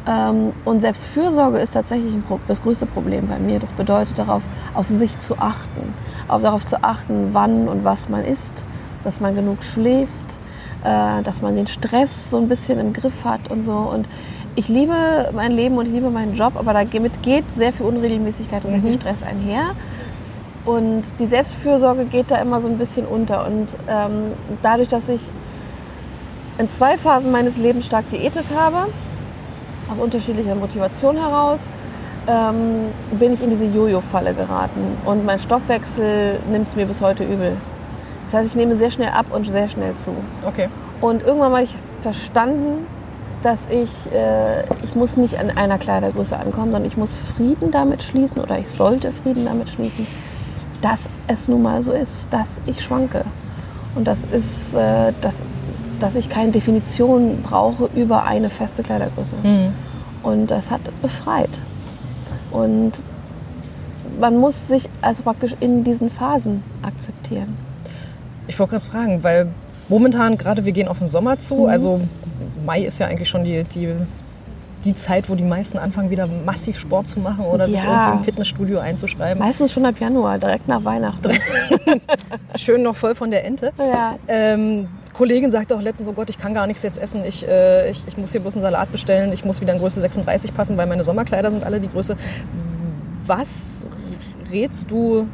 Ähm, 0.06 0.52
und 0.64 0.80
Selbstfürsorge 0.80 1.58
ist 1.58 1.72
tatsächlich 1.72 2.14
das 2.48 2.62
größte 2.62 2.86
Problem 2.86 3.26
bei 3.26 3.38
mir. 3.38 3.58
Das 3.58 3.72
bedeutet 3.72 4.18
darauf, 4.18 4.42
auf 4.72 4.88
sich 4.88 5.18
zu 5.18 5.38
achten, 5.38 5.92
auf 6.28 6.40
darauf 6.42 6.66
zu 6.66 6.82
achten, 6.82 7.30
wann 7.32 7.68
und 7.68 7.84
was 7.84 8.08
man 8.08 8.24
isst, 8.24 8.64
dass 9.02 9.20
man 9.20 9.34
genug 9.34 9.62
schläft, 9.62 10.33
äh, 10.84 11.22
dass 11.22 11.42
man 11.42 11.56
den 11.56 11.66
Stress 11.66 12.30
so 12.30 12.36
ein 12.36 12.48
bisschen 12.48 12.78
im 12.78 12.92
Griff 12.92 13.24
hat 13.24 13.50
und 13.50 13.62
so. 13.64 13.72
Und 13.72 14.06
ich 14.54 14.68
liebe 14.68 15.30
mein 15.34 15.50
Leben 15.50 15.76
und 15.76 15.86
ich 15.86 15.92
liebe 15.92 16.10
meinen 16.10 16.34
Job, 16.34 16.52
aber 16.56 16.72
damit 16.72 17.22
geht 17.22 17.44
sehr 17.52 17.72
viel 17.72 17.86
Unregelmäßigkeit 17.86 18.64
und 18.64 18.70
sehr 18.70 18.80
viel 18.80 18.94
Stress 18.94 19.22
einher. 19.22 19.70
Und 20.64 21.02
die 21.18 21.26
Selbstfürsorge 21.26 22.04
geht 22.04 22.30
da 22.30 22.36
immer 22.36 22.60
so 22.60 22.68
ein 22.68 22.78
bisschen 22.78 23.06
unter. 23.06 23.46
Und 23.46 23.68
ähm, 23.88 24.32
dadurch, 24.62 24.88
dass 24.88 25.08
ich 25.08 25.20
in 26.58 26.68
zwei 26.68 26.96
Phasen 26.96 27.32
meines 27.32 27.58
Lebens 27.58 27.86
stark 27.86 28.08
diätet 28.10 28.46
habe, 28.54 28.88
aus 29.90 29.98
unterschiedlicher 29.98 30.54
Motivation 30.54 31.16
heraus, 31.16 31.60
ähm, 32.26 32.86
bin 33.18 33.34
ich 33.34 33.42
in 33.42 33.50
diese 33.50 33.66
Jojo-Falle 33.66 34.32
geraten. 34.32 34.96
Und 35.04 35.26
mein 35.26 35.38
Stoffwechsel 35.38 36.40
nimmt 36.50 36.68
es 36.68 36.76
mir 36.76 36.86
bis 36.86 37.02
heute 37.02 37.24
übel. 37.24 37.56
Das 38.34 38.42
heißt, 38.42 38.50
ich 38.50 38.56
nehme 38.56 38.74
sehr 38.74 38.90
schnell 38.90 39.10
ab 39.10 39.26
und 39.32 39.46
sehr 39.46 39.68
schnell 39.68 39.94
zu. 39.94 40.10
Okay. 40.44 40.66
Und 41.00 41.22
irgendwann 41.22 41.52
habe 41.52 41.62
ich 41.62 41.76
verstanden, 42.00 42.84
dass 43.44 43.60
ich, 43.70 44.12
äh, 44.12 44.64
ich 44.82 44.96
muss 44.96 45.16
nicht 45.16 45.38
an 45.38 45.50
einer 45.50 45.78
Kleidergröße 45.78 46.36
ankommen, 46.36 46.72
sondern 46.72 46.84
ich 46.84 46.96
muss 46.96 47.14
Frieden 47.14 47.70
damit 47.70 48.02
schließen 48.02 48.42
oder 48.42 48.58
ich 48.58 48.68
sollte 48.68 49.12
Frieden 49.12 49.44
damit 49.44 49.68
schließen, 49.68 50.08
dass 50.82 50.98
es 51.28 51.46
nun 51.46 51.62
mal 51.62 51.80
so 51.80 51.92
ist, 51.92 52.26
dass 52.30 52.60
ich 52.66 52.82
schwanke. 52.82 53.24
Und 53.94 54.08
das 54.08 54.18
ist, 54.32 54.74
äh, 54.74 55.12
dass, 55.20 55.40
dass 56.00 56.16
ich 56.16 56.28
keine 56.28 56.50
Definition 56.50 57.40
brauche 57.40 57.88
über 57.94 58.24
eine 58.24 58.50
feste 58.50 58.82
Kleidergröße. 58.82 59.36
Und 60.24 60.50
das 60.50 60.72
hat 60.72 60.80
befreit. 61.02 61.50
Und 62.50 62.94
man 64.18 64.36
muss 64.38 64.66
sich 64.66 64.88
also 65.02 65.22
praktisch 65.22 65.54
in 65.60 65.84
diesen 65.84 66.10
Phasen 66.10 66.64
akzeptieren. 66.82 67.73
Ich 68.46 68.58
wollte 68.58 68.72
gerade 68.72 68.84
fragen, 68.84 69.22
weil 69.24 69.48
momentan 69.88 70.36
gerade 70.38 70.64
wir 70.64 70.72
gehen 70.72 70.88
auf 70.88 70.98
den 70.98 71.06
Sommer 71.06 71.34
Mhm. 71.34 71.38
zu, 71.40 71.66
also 71.66 72.00
Mai 72.64 72.82
ist 72.82 72.98
ja 72.98 73.06
eigentlich 73.06 73.28
schon 73.28 73.44
die, 73.44 73.64
die 73.64 73.88
die 74.84 74.94
Zeit, 74.94 75.30
wo 75.30 75.34
die 75.34 75.44
meisten 75.44 75.78
anfangen, 75.78 76.10
wieder 76.10 76.26
massiv 76.44 76.78
Sport 76.78 77.08
zu 77.08 77.18
machen 77.18 77.46
oder 77.46 77.66
sich 77.66 77.82
Ja. 77.82 77.84
irgendwie 78.08 78.18
im 78.18 78.24
Fitnessstudio 78.24 78.80
einzuschreiben. 78.80 79.38
Meistens 79.42 79.72
schon 79.72 79.86
ab 79.86 79.94
Januar, 79.98 80.36
direkt 80.38 80.68
nach 80.68 80.84
Weihnachten. 80.84 81.32
Schön 82.54 82.82
noch 82.82 82.94
voll 82.94 83.14
von 83.14 83.30
der 83.30 83.46
Ente. 83.46 83.72
Ja. 83.78 84.16
Ähm, 84.28 84.88
Kollegin 85.14 85.50
sagte 85.50 85.74
auch 85.74 85.80
letztens, 85.80 86.06
oh 86.08 86.12
Gott, 86.12 86.28
ich 86.28 86.36
kann 86.36 86.52
gar 86.52 86.66
nichts 86.66 86.82
jetzt 86.82 86.98
essen. 86.98 87.24
Ich, 87.26 87.48
äh, 87.48 87.88
ich, 87.90 88.02
ich 88.06 88.18
muss 88.18 88.32
hier 88.32 88.42
bloß 88.42 88.56
einen 88.56 88.60
Salat 88.60 88.92
bestellen. 88.92 89.32
Ich 89.32 89.42
muss 89.42 89.62
wieder 89.62 89.72
in 89.72 89.78
Größe 89.78 90.00
36 90.00 90.54
passen, 90.54 90.76
weil 90.76 90.86
meine 90.86 91.02
Sommerkleider 91.02 91.50
sind 91.50 91.64
alle 91.64 91.80
die 91.80 91.88
Größe. 91.88 92.14
Was 93.26 93.88
rätst 94.52 94.90
du 94.90 95.26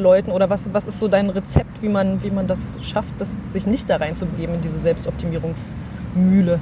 Leuten 0.00 0.30
oder 0.30 0.48
was, 0.50 0.72
was 0.72 0.86
ist 0.86 0.98
so 0.98 1.08
dein 1.08 1.30
Rezept, 1.30 1.82
wie 1.82 1.88
man, 1.88 2.22
wie 2.22 2.30
man 2.30 2.46
das 2.46 2.78
schafft, 2.82 3.14
das, 3.20 3.52
sich 3.52 3.66
nicht 3.66 3.88
da 3.90 3.96
reinzubegeben 3.96 4.54
in 4.56 4.60
diese 4.60 4.78
Selbstoptimierungsmühle? 4.78 6.60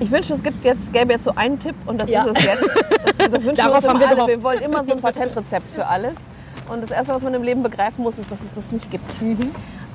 Ich 0.00 0.10
wünschte, 0.10 0.32
es 0.32 0.42
gibt 0.42 0.64
jetzt, 0.64 0.92
gäbe 0.92 1.12
jetzt 1.12 1.24
so 1.24 1.34
einen 1.34 1.58
Tipp 1.58 1.74
und 1.86 2.00
das 2.00 2.08
Ja. 2.08 2.24
ist 2.24 2.38
es 2.38 2.44
jetzt. 2.44 2.62
Das, 2.62 3.16
das 3.16 3.30
wünschen 3.32 3.46
wir 3.46 3.52
Darauf 3.54 3.76
uns 3.76 3.88
haben 3.88 4.00
wir 4.00 4.06
alle. 4.06 4.16
gehofft. 4.16 4.34
Wir 4.36 4.42
wollen 4.42 4.60
immer 4.62 4.82
so 4.84 4.92
ein 4.92 5.00
Patentrezept 5.00 5.70
für 5.70 5.86
alles. 5.86 6.14
Und 6.72 6.82
das 6.82 6.90
Erste, 6.90 7.12
was 7.12 7.22
man 7.22 7.34
im 7.34 7.42
Leben 7.42 7.62
begreifen 7.62 8.02
muss, 8.02 8.18
ist, 8.18 8.30
dass 8.32 8.40
es 8.40 8.52
das 8.54 8.70
nicht 8.72 8.90
gibt. 8.90 9.20
Mhm. 9.20 9.38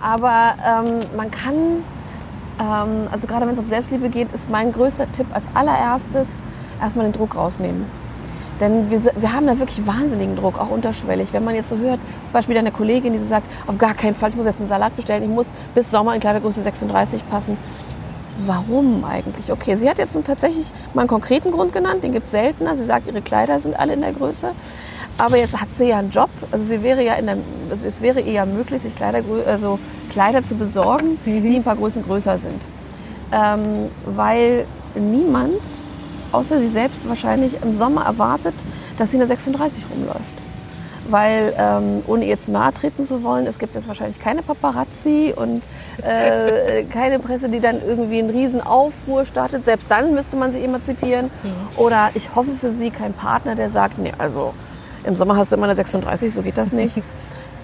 Aber 0.01 0.55
ähm, 0.63 0.99
man 1.17 1.31
kann, 1.31 1.55
ähm, 2.59 3.07
also 3.11 3.25
gerade 3.27 3.47
wenn 3.47 3.53
es 3.53 3.59
um 3.59 3.65
Selbstliebe 3.65 4.09
geht, 4.09 4.31
ist 4.33 4.49
mein 4.49 4.71
größter 4.71 5.11
Tipp 5.13 5.25
als 5.33 5.45
allererstes 5.53 6.27
erstmal 6.81 7.05
den 7.07 7.13
Druck 7.13 7.35
rausnehmen. 7.35 7.85
Denn 8.59 8.89
wir, 8.89 8.99
wir 9.03 9.33
haben 9.33 9.47
da 9.47 9.59
wirklich 9.59 9.85
wahnsinnigen 9.85 10.35
Druck, 10.35 10.59
auch 10.59 10.69
unterschwellig. 10.69 11.33
Wenn 11.33 11.43
man 11.43 11.55
jetzt 11.55 11.69
so 11.69 11.77
hört, 11.77 11.99
zum 12.23 12.33
Beispiel 12.33 12.55
deine 12.55 12.71
Kollegin, 12.71 13.13
die 13.13 13.19
so 13.19 13.25
sagt, 13.25 13.47
auf 13.67 13.77
gar 13.77 13.93
keinen 13.93 14.15
Fall, 14.15 14.29
ich 14.29 14.35
muss 14.35 14.45
jetzt 14.45 14.59
einen 14.59 14.69
Salat 14.69 14.95
bestellen, 14.95 15.23
ich 15.23 15.29
muss 15.29 15.51
bis 15.73 15.91
Sommer 15.91 16.15
in 16.15 16.21
Kleidergröße 16.21 16.61
36 16.61 17.27
passen. 17.29 17.57
Warum 18.45 19.03
eigentlich? 19.05 19.51
Okay, 19.51 19.77
sie 19.77 19.89
hat 19.89 19.97
jetzt 19.97 20.17
tatsächlich 20.25 20.71
mal 20.93 21.01
einen 21.01 21.09
konkreten 21.09 21.51
Grund 21.51 21.71
genannt, 21.71 22.03
den 22.03 22.11
gibt 22.11 22.25
es 22.25 22.31
seltener. 22.31 22.75
Sie 22.75 22.85
sagt, 22.85 23.07
ihre 23.07 23.21
Kleider 23.21 23.59
sind 23.59 23.77
alle 23.79 23.93
in 23.93 24.01
der 24.01 24.11
Größe. 24.11 24.51
Aber 25.17 25.37
jetzt 25.37 25.59
hat 25.59 25.73
sie 25.73 25.89
ja 25.89 25.99
einen 25.99 26.11
Job. 26.11 26.29
Also 26.51 26.65
sie 26.65 26.81
wäre 26.83 27.03
ja 27.03 27.13
in 27.13 27.27
der, 27.27 27.37
also 27.69 27.87
es 27.87 28.01
wäre 28.01 28.19
ihr 28.19 28.33
ja 28.33 28.45
möglich, 28.45 28.81
sich 28.81 28.95
Kleider, 28.95 29.21
also 29.45 29.79
Kleider 30.09 30.43
zu 30.43 30.55
besorgen, 30.55 31.17
die 31.25 31.55
ein 31.55 31.63
paar 31.63 31.77
Größen 31.77 32.03
größer 32.03 32.37
sind. 32.39 32.61
Ähm, 33.31 33.89
weil 34.05 34.65
niemand, 34.93 35.61
außer 36.35 36.59
sie 36.59 36.67
selbst 36.67 37.07
wahrscheinlich, 37.07 37.61
im 37.63 37.73
Sommer 37.75 38.05
erwartet, 38.05 38.53
dass 38.97 39.11
sie 39.11 39.17
eine 39.17 39.27
36 39.27 39.85
rumläuft. 39.91 40.19
Weil, 41.07 41.53
ähm, 41.57 42.01
ohne 42.07 42.25
ihr 42.25 42.39
zu 42.39 42.51
nahe 42.51 42.73
treten 42.73 43.03
zu 43.03 43.23
wollen, 43.23 43.45
es 43.45 43.59
gibt 43.59 43.75
jetzt 43.75 43.87
wahrscheinlich 43.87 44.19
keine 44.19 44.41
Paparazzi 44.41 45.33
und 45.35 45.61
äh, 46.01 46.83
keine 46.91 47.19
Presse, 47.19 47.47
die 47.47 47.59
dann 47.59 47.79
irgendwie 47.81 48.19
einen 48.19 48.31
riesen 48.31 48.59
Aufruhr 48.59 49.25
startet. 49.25 49.63
Selbst 49.63 49.89
dann 49.89 50.13
müsste 50.15 50.35
man 50.35 50.51
sich 50.51 50.63
emanzipieren. 50.63 51.29
Oder 51.77 52.09
ich 52.15 52.35
hoffe 52.35 52.51
für 52.59 52.71
sie 52.71 52.89
kein 52.89 53.13
Partner, 53.13 53.55
der 53.55 53.69
sagt, 53.69 53.99
nee, 53.99 54.13
also 54.17 54.53
im 55.03 55.15
Sommer 55.15 55.37
hast 55.37 55.51
du 55.51 55.57
immer 55.57 55.65
eine 55.65 55.75
36, 55.75 56.33
so 56.33 56.41
geht 56.41 56.57
das 56.57 56.73
nicht. 56.73 57.01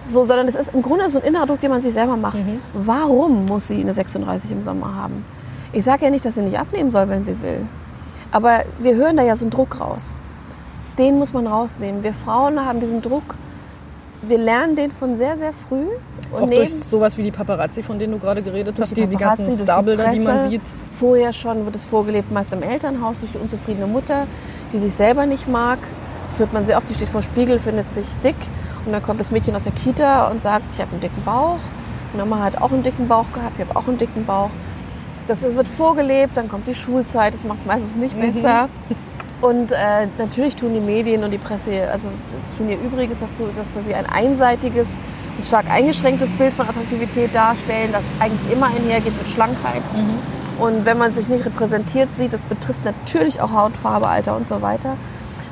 So, 0.08 0.26
sondern 0.26 0.48
es 0.48 0.56
ist 0.56 0.74
im 0.74 0.82
Grunde 0.82 1.08
so 1.12 1.20
ein 1.20 1.26
innerer 1.26 1.46
Druck, 1.46 1.60
den 1.60 1.70
man 1.70 1.84
sich 1.84 1.94
selber 1.94 2.18
macht. 2.18 2.36
Warum 2.74 3.46
muss 3.46 3.68
sie 3.68 3.80
eine 3.80 3.94
36 3.94 4.52
im 4.52 4.62
Sommer 4.64 4.96
haben? 4.96 5.24
Ich 5.74 5.86
sage 5.86 6.06
ja 6.06 6.12
nicht, 6.12 6.26
dass 6.26 6.36
sie 6.36 6.42
nicht 6.42 6.60
abnehmen 6.60 6.90
soll, 6.90 7.08
wenn 7.08 7.24
sie 7.24 7.40
will. 7.42 7.68
Aber 8.32 8.64
wir 8.80 8.96
hören 8.96 9.18
da 9.18 9.24
ja 9.24 9.36
so 9.36 9.46
einen 9.46 9.52
Druck 9.52 9.80
raus. 9.80 10.16
Den 10.98 11.20
muss 11.20 11.34
man 11.34 11.48
rausnehmen. 11.48 12.04
Wir 12.04 12.14
Frauen 12.14 12.64
haben 12.66 12.80
diesen 12.80 13.02
Druck. 13.02 13.36
Wir 14.22 14.38
lernen 14.38 14.76
den 14.76 14.92
von 14.92 15.16
sehr, 15.16 15.38
sehr 15.38 15.52
früh. 15.52 15.88
Und 16.32 16.44
Auch 16.44 16.50
durch 16.50 16.74
sowas 16.74 17.18
wie 17.18 17.24
die 17.24 17.32
Paparazzi, 17.32 17.82
von 17.82 17.98
denen 17.98 18.14
du 18.14 18.20
gerade 18.20 18.42
geredet 18.42 18.78
hast, 18.80 18.96
die, 18.96 19.08
die 19.08 19.16
Paparazzi, 19.16 19.44
ganzen 19.44 19.64
Starbilder, 19.64 20.12
die, 20.12 20.20
man 20.20 20.36
Presse. 20.36 20.50
sieht. 20.50 20.62
Vorher 20.92 21.34
schon 21.34 21.66
wird 21.66 21.76
es 21.76 21.86
vorgelebt, 21.86 22.32
meist 22.32 22.54
im 22.54 22.62
Elternhaus, 22.62 23.20
durch 23.20 23.32
die 23.32 23.40
unzufriedene 23.40 23.88
Mutter, 23.88 24.28
die 24.72 24.80
sich 24.80 24.94
selber 24.94 25.26
nicht 25.26 25.48
mag. 25.48 25.80
Das 26.26 26.40
hört 26.40 26.54
man 26.54 26.64
sehr 26.64 26.78
oft, 26.78 26.88
die 26.88 26.94
steht 26.94 27.10
vor 27.10 27.22
dem 27.22 27.26
Spiegel, 27.26 27.60
findet 27.60 27.90
sich 27.90 28.06
dick. 28.24 28.36
Und 28.86 28.94
dann 28.94 29.04
kommt 29.04 29.20
das 29.20 29.32
Mädchen 29.32 29.56
aus 29.56 29.64
der 29.64 29.74
Kita 29.74 30.28
und 30.30 30.42
sagt, 30.42 30.66
ich 30.72 30.80
habe 30.80 30.92
einen 30.92 31.02
dicken 31.02 31.24
Bauch. 31.24 31.60
Die 32.14 32.18
Mama 32.18 32.40
hat 32.40 32.62
auch 32.62 32.72
einen 32.72 32.84
dicken 32.84 33.08
Bauch 33.08 33.32
gehabt, 33.34 33.56
ich 33.58 33.68
habe 33.68 33.78
auch 33.78 33.88
einen 33.88 33.98
dicken 33.98 34.26
Bauch. 34.26 34.50
Das 35.32 35.44
wird 35.44 35.70
vorgelebt, 35.70 36.36
dann 36.36 36.50
kommt 36.50 36.68
die 36.68 36.76
Schulzeit, 36.76 37.34
das 37.34 37.46
macht 37.46 37.60
es 37.60 37.66
meistens 37.66 37.96
nicht 37.96 38.20
besser. 38.20 38.68
Und 39.40 39.72
äh, 39.72 40.08
natürlich 40.18 40.58
tun 40.58 40.74
die 40.74 40.82
Medien 40.82 41.24
und 41.24 41.32
die 41.32 41.38
Presse, 41.38 41.90
also 41.90 42.10
tun 42.58 42.70
ihr 42.70 42.78
Übriges 42.78 43.20
dazu, 43.22 43.44
dass, 43.56 43.74
dass 43.74 43.86
sie 43.86 43.96
ein 43.96 44.06
einseitiges, 44.08 44.90
ein 45.38 45.42
stark 45.42 45.70
eingeschränktes 45.70 46.34
Bild 46.34 46.54
von 46.54 46.68
Attraktivität 46.68 47.34
darstellen, 47.34 47.94
das 47.94 48.04
eigentlich 48.20 48.52
immer 48.52 48.66
einhergeht 48.66 49.18
mit 49.18 49.30
Schlankheit. 49.30 49.82
Und 50.60 50.84
wenn 50.84 50.98
man 50.98 51.14
sich 51.14 51.30
nicht 51.30 51.46
repräsentiert 51.46 52.12
sieht, 52.12 52.34
das 52.34 52.42
betrifft 52.42 52.84
natürlich 52.84 53.40
auch 53.40 53.54
Hautfarbe, 53.54 54.10
Alter 54.10 54.36
und 54.36 54.46
so 54.46 54.62
weiter, 54.62 54.98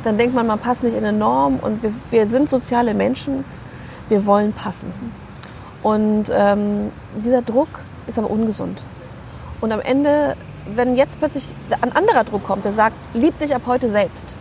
dann 0.04 0.18
denkt 0.18 0.36
man, 0.36 0.46
man 0.46 0.60
passt 0.60 0.84
nicht 0.84 0.98
in 0.98 1.06
eine 1.06 1.18
Norm. 1.18 1.58
Und 1.58 1.84
wir, 1.84 1.94
wir 2.12 2.28
sind 2.28 2.50
soziale 2.50 2.94
Menschen, 2.94 3.46
wir 4.10 4.26
wollen 4.26 4.52
passen. 4.52 4.92
Und 5.84 6.30
ähm, 6.36 6.92
dieser 7.24 7.42
Druck 7.42 7.70
ist 8.08 8.20
aber 8.20 8.30
ungesund. 8.30 8.84
Und 9.62 9.72
am 9.72 9.82
Ende, 9.82 10.36
wenn 10.74 10.95
jetzt 10.95 11.19
plötzlich 11.19 11.54
ein 11.82 11.95
anderer 11.95 12.24
Druck 12.24 12.45
kommt, 12.45 12.65
der 12.65 12.72
sagt, 12.72 12.95
lieb 13.13 13.38
dich 13.39 13.56
ab 13.56 13.63
heute 13.65 13.89
selbst, 13.89 14.36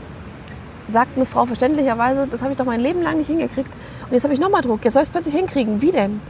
sagt 0.88 1.16
eine 1.16 1.26
Frau 1.26 1.46
verständlicherweise, 1.46 2.26
das 2.30 2.40
habe 2.40 2.52
ich 2.52 2.58
doch 2.58 2.64
mein 2.64 2.80
Leben 2.80 3.02
lang 3.02 3.18
nicht 3.18 3.26
hingekriegt. 3.26 3.70
Und 4.06 4.12
jetzt 4.12 4.24
habe 4.24 4.34
ich 4.34 4.40
nochmal 4.40 4.62
Druck, 4.62 4.84
jetzt 4.84 4.94
soll 4.94 5.02
ich 5.02 5.08
es 5.08 5.12
plötzlich 5.12 5.34
hinkriegen. 5.34 5.80
Wie 5.80 5.90
denn? 5.90 6.20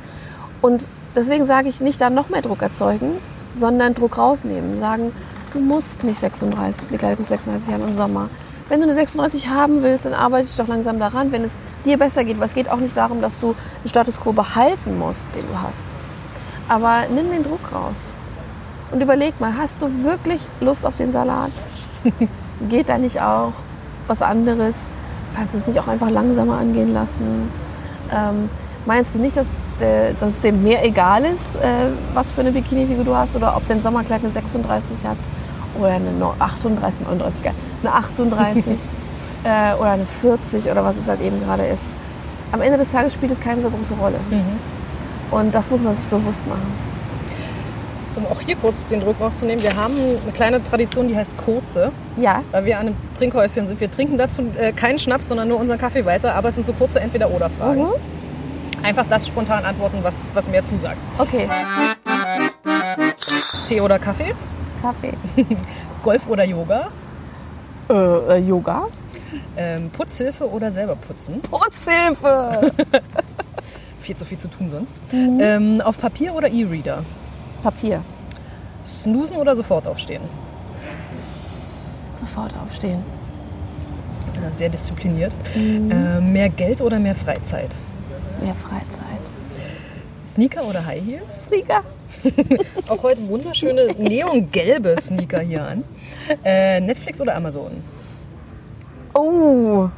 Und 0.62 0.88
deswegen 1.14 1.46
sage 1.46 1.68
ich 1.68 1.80
nicht 1.80 2.00
da 2.00 2.10
noch 2.10 2.28
mehr 2.28 2.42
Druck 2.42 2.62
erzeugen, 2.62 3.18
sondern 3.54 3.94
Druck 3.94 4.18
rausnehmen. 4.18 4.78
Sagen, 4.78 5.12
du 5.52 5.60
musst 5.60 6.02
nicht 6.02 6.18
36, 6.18 6.88
eine 6.88 6.98
Kleidergröße 6.98 7.28
36 7.28 7.72
haben 7.72 7.88
im 7.88 7.94
Sommer. 7.94 8.30
Wenn 8.68 8.80
du 8.80 8.84
eine 8.84 8.94
36 8.94 9.48
haben 9.48 9.82
willst, 9.82 10.04
dann 10.04 10.12
arbeite 10.12 10.46
ich 10.48 10.56
doch 10.56 10.68
langsam 10.68 10.98
daran, 10.98 11.32
wenn 11.32 11.42
es 11.42 11.62
dir 11.86 11.96
besser 11.96 12.24
geht. 12.24 12.38
Weil 12.38 12.48
es 12.48 12.54
geht 12.54 12.68
auch 12.68 12.76
nicht 12.76 12.96
darum, 12.96 13.22
dass 13.22 13.40
du 13.40 13.54
den 13.82 13.88
Status 13.88 14.20
quo 14.20 14.32
behalten 14.32 14.98
musst, 14.98 15.34
den 15.34 15.46
du 15.48 15.62
hast. 15.62 15.86
Aber 16.68 17.04
nimm 17.08 17.30
den 17.30 17.44
Druck 17.44 17.72
raus. 17.72 18.14
Und 18.90 19.02
überleg 19.02 19.38
mal, 19.40 19.52
hast 19.58 19.82
du 19.82 20.04
wirklich 20.04 20.40
Lust 20.60 20.86
auf 20.86 20.96
den 20.96 21.10
Salat? 21.12 21.50
Geht 22.68 22.88
da 22.88 22.98
nicht 22.98 23.20
auch 23.20 23.52
was 24.06 24.22
anderes? 24.22 24.86
Kannst 25.36 25.54
du 25.54 25.58
es 25.58 25.66
nicht 25.66 25.78
auch 25.78 25.88
einfach 25.88 26.10
langsamer 26.10 26.58
angehen 26.58 26.94
lassen? 26.94 27.50
Ähm, 28.10 28.48
meinst 28.86 29.14
du 29.14 29.18
nicht, 29.18 29.36
dass, 29.36 29.48
äh, 29.80 30.14
dass 30.18 30.32
es 30.32 30.40
dem 30.40 30.62
mehr 30.62 30.84
egal 30.84 31.24
ist, 31.24 31.56
äh, 31.56 31.90
was 32.14 32.32
für 32.32 32.40
eine 32.40 32.52
Bikini-Figur 32.52 33.04
du 33.04 33.14
hast 33.14 33.36
oder 33.36 33.54
ob 33.56 33.66
dein 33.68 33.80
Sommerkleid 33.80 34.22
eine 34.22 34.30
36 34.32 35.04
hat 35.06 35.18
oder 35.78 35.88
eine 35.88 36.10
no- 36.12 36.34
38, 36.38 37.02
39, 37.06 37.42
geil, 37.44 37.54
eine 37.82 37.92
38 37.94 38.64
äh, 39.44 39.74
oder 39.78 39.90
eine 39.90 40.06
40 40.06 40.70
oder 40.70 40.82
was 40.82 40.96
es 40.96 41.06
halt 41.06 41.20
eben 41.20 41.38
gerade 41.44 41.66
ist. 41.66 41.82
Am 42.50 42.62
Ende 42.62 42.78
des 42.78 42.90
Tages 42.90 43.12
spielt 43.12 43.32
es 43.32 43.40
keine 43.40 43.60
so 43.60 43.68
große 43.68 43.92
Rolle. 44.00 44.18
Und 45.30 45.54
das 45.54 45.70
muss 45.70 45.82
man 45.82 45.94
sich 45.94 46.06
bewusst 46.06 46.46
machen. 46.46 46.87
Um 48.18 48.26
auch 48.26 48.40
hier 48.40 48.56
kurz 48.56 48.86
den 48.88 49.00
Druck 49.00 49.20
rauszunehmen, 49.20 49.62
wir 49.62 49.76
haben 49.76 49.94
eine 49.94 50.32
kleine 50.32 50.60
Tradition, 50.62 51.06
die 51.06 51.16
heißt 51.16 51.36
Kurze. 51.36 51.92
Ja, 52.16 52.42
Weil 52.50 52.64
wir 52.64 52.80
an 52.80 52.88
einem 52.88 52.96
Trinkhäuschen 53.16 53.68
sind. 53.68 53.80
Wir 53.80 53.88
trinken 53.88 54.18
dazu 54.18 54.42
äh, 54.58 54.72
keinen 54.72 54.98
Schnaps, 54.98 55.28
sondern 55.28 55.46
nur 55.46 55.60
unseren 55.60 55.78
Kaffee 55.78 56.04
weiter. 56.04 56.34
Aber 56.34 56.48
es 56.48 56.56
sind 56.56 56.64
so 56.66 56.72
kurze 56.72 56.98
Entweder-Oder-Fragen. 56.98 57.82
Mhm. 57.82 57.92
Einfach 58.82 59.06
das 59.08 59.28
spontan 59.28 59.64
antworten, 59.64 59.98
was, 60.02 60.32
was 60.34 60.50
mir 60.50 60.62
zusagt. 60.64 60.98
okay. 61.18 61.48
Tee 63.68 63.80
oder 63.80 64.00
Kaffee? 64.00 64.34
Kaffee. 64.82 65.12
Golf 66.02 66.28
oder 66.28 66.44
Yoga? 66.44 66.88
Äh, 67.88 67.94
äh, 67.94 68.38
Yoga. 68.38 68.88
Ähm, 69.56 69.90
Putzhilfe 69.90 70.48
oder 70.50 70.72
selber 70.72 70.96
putzen? 70.96 71.40
Putzhilfe. 71.42 72.72
Viel 74.00 74.16
zu 74.16 74.24
viel 74.24 74.38
zu 74.38 74.48
tun 74.48 74.68
sonst. 74.70 74.96
Mhm. 75.12 75.38
Ähm, 75.40 75.80
auf 75.82 75.98
Papier 76.00 76.34
oder 76.34 76.48
E-Reader? 76.50 77.04
Papier. 77.62 78.02
Snoosen 78.84 79.36
oder 79.36 79.54
sofort 79.54 79.86
aufstehen? 79.86 80.22
Sofort 82.14 82.54
aufstehen. 82.56 83.02
Sehr 84.52 84.68
diszipliniert. 84.68 85.34
Mhm. 85.54 85.90
Äh, 85.90 86.20
mehr 86.20 86.48
Geld 86.48 86.80
oder 86.80 86.98
mehr 86.98 87.14
Freizeit? 87.14 87.74
Mehr 88.42 88.54
Freizeit. 88.54 89.04
Sneaker 90.24 90.64
oder 90.64 90.84
High 90.84 91.02
Heels? 91.04 91.44
Sneaker. 91.46 91.82
Auch 92.88 93.02
heute 93.02 93.26
wunderschöne 93.28 93.94
neongelbe 93.98 94.96
Sneaker 95.00 95.40
hier 95.40 95.64
an. 95.64 95.84
Äh, 96.44 96.80
Netflix 96.80 97.20
oder 97.20 97.34
Amazon? 97.34 97.82
Oh. 99.14 99.88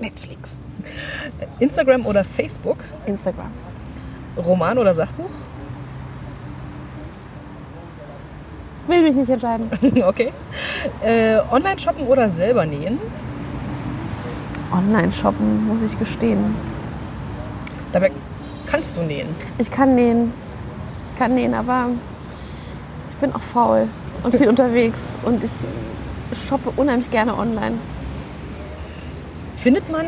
Netflix. 0.00 0.56
Instagram 1.58 2.06
oder 2.06 2.24
Facebook? 2.24 2.78
Instagram. 3.06 3.50
Roman 4.36 4.78
oder 4.78 4.94
Sachbuch? 4.94 5.30
Will 8.86 9.02
mich 9.02 9.14
nicht 9.14 9.30
entscheiden. 9.30 9.70
okay. 10.04 10.32
Äh, 11.02 11.38
Online 11.50 11.78
shoppen 11.78 12.06
oder 12.06 12.28
selber 12.28 12.66
nähen? 12.66 12.98
Online 14.72 15.12
shoppen, 15.12 15.66
muss 15.66 15.82
ich 15.82 15.98
gestehen. 15.98 16.54
Dabei 17.92 18.10
kannst 18.66 18.96
du 18.96 19.02
nähen. 19.02 19.34
Ich 19.58 19.70
kann 19.70 19.94
nähen. 19.94 20.32
Ich 21.10 21.18
kann 21.18 21.34
nähen, 21.34 21.54
aber 21.54 21.88
ich 23.10 23.16
bin 23.16 23.32
auch 23.34 23.40
faul. 23.40 23.88
und 24.22 24.34
viel 24.34 24.48
unterwegs. 24.54 25.00
Und 25.24 25.44
ich 25.44 25.50
shoppe 26.48 26.70
unheimlich 26.76 27.10
gerne 27.10 27.36
online. 27.36 27.78
Findet 29.56 29.90
man 29.90 30.06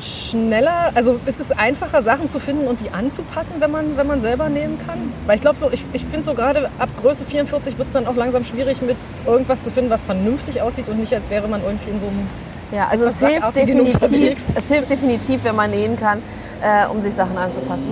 schneller, 0.00 0.90
also 0.94 1.18
ist 1.26 1.40
es 1.40 1.52
einfacher, 1.52 2.02
Sachen 2.02 2.28
zu 2.28 2.38
finden 2.38 2.66
und 2.66 2.80
die 2.80 2.90
anzupassen, 2.90 3.56
wenn 3.60 3.70
man, 3.70 3.96
wenn 3.96 4.06
man 4.06 4.20
selber 4.20 4.48
nähen 4.48 4.78
kann? 4.78 5.12
Weil 5.26 5.36
ich 5.36 5.40
glaube, 5.40 5.56
so, 5.56 5.70
ich, 5.70 5.84
ich 5.92 6.04
finde 6.04 6.24
so 6.24 6.34
gerade 6.34 6.70
ab 6.78 6.88
Größe 7.00 7.24
44 7.24 7.78
wird 7.78 7.86
es 7.86 7.94
dann 7.94 8.06
auch 8.06 8.16
langsam 8.16 8.44
schwierig, 8.44 8.82
mit 8.82 8.96
irgendwas 9.26 9.62
zu 9.62 9.70
finden, 9.70 9.90
was 9.90 10.04
vernünftig 10.04 10.60
aussieht 10.62 10.88
und 10.88 10.98
nicht, 10.98 11.14
als 11.14 11.30
wäre 11.30 11.48
man 11.48 11.62
irgendwie 11.62 11.90
in 11.90 12.00
so 12.00 12.06
einem. 12.06 12.26
Ja, 12.72 12.88
also 12.88 13.04
es 13.04 13.20
hilft, 13.20 13.56
definitiv, 13.56 14.42
es 14.54 14.68
hilft 14.68 14.90
definitiv, 14.90 15.44
wenn 15.44 15.54
man 15.54 15.70
nähen 15.70 15.98
kann, 15.98 16.20
äh, 16.60 16.86
um 16.86 17.00
sich 17.00 17.14
Sachen 17.14 17.38
anzupassen. 17.38 17.86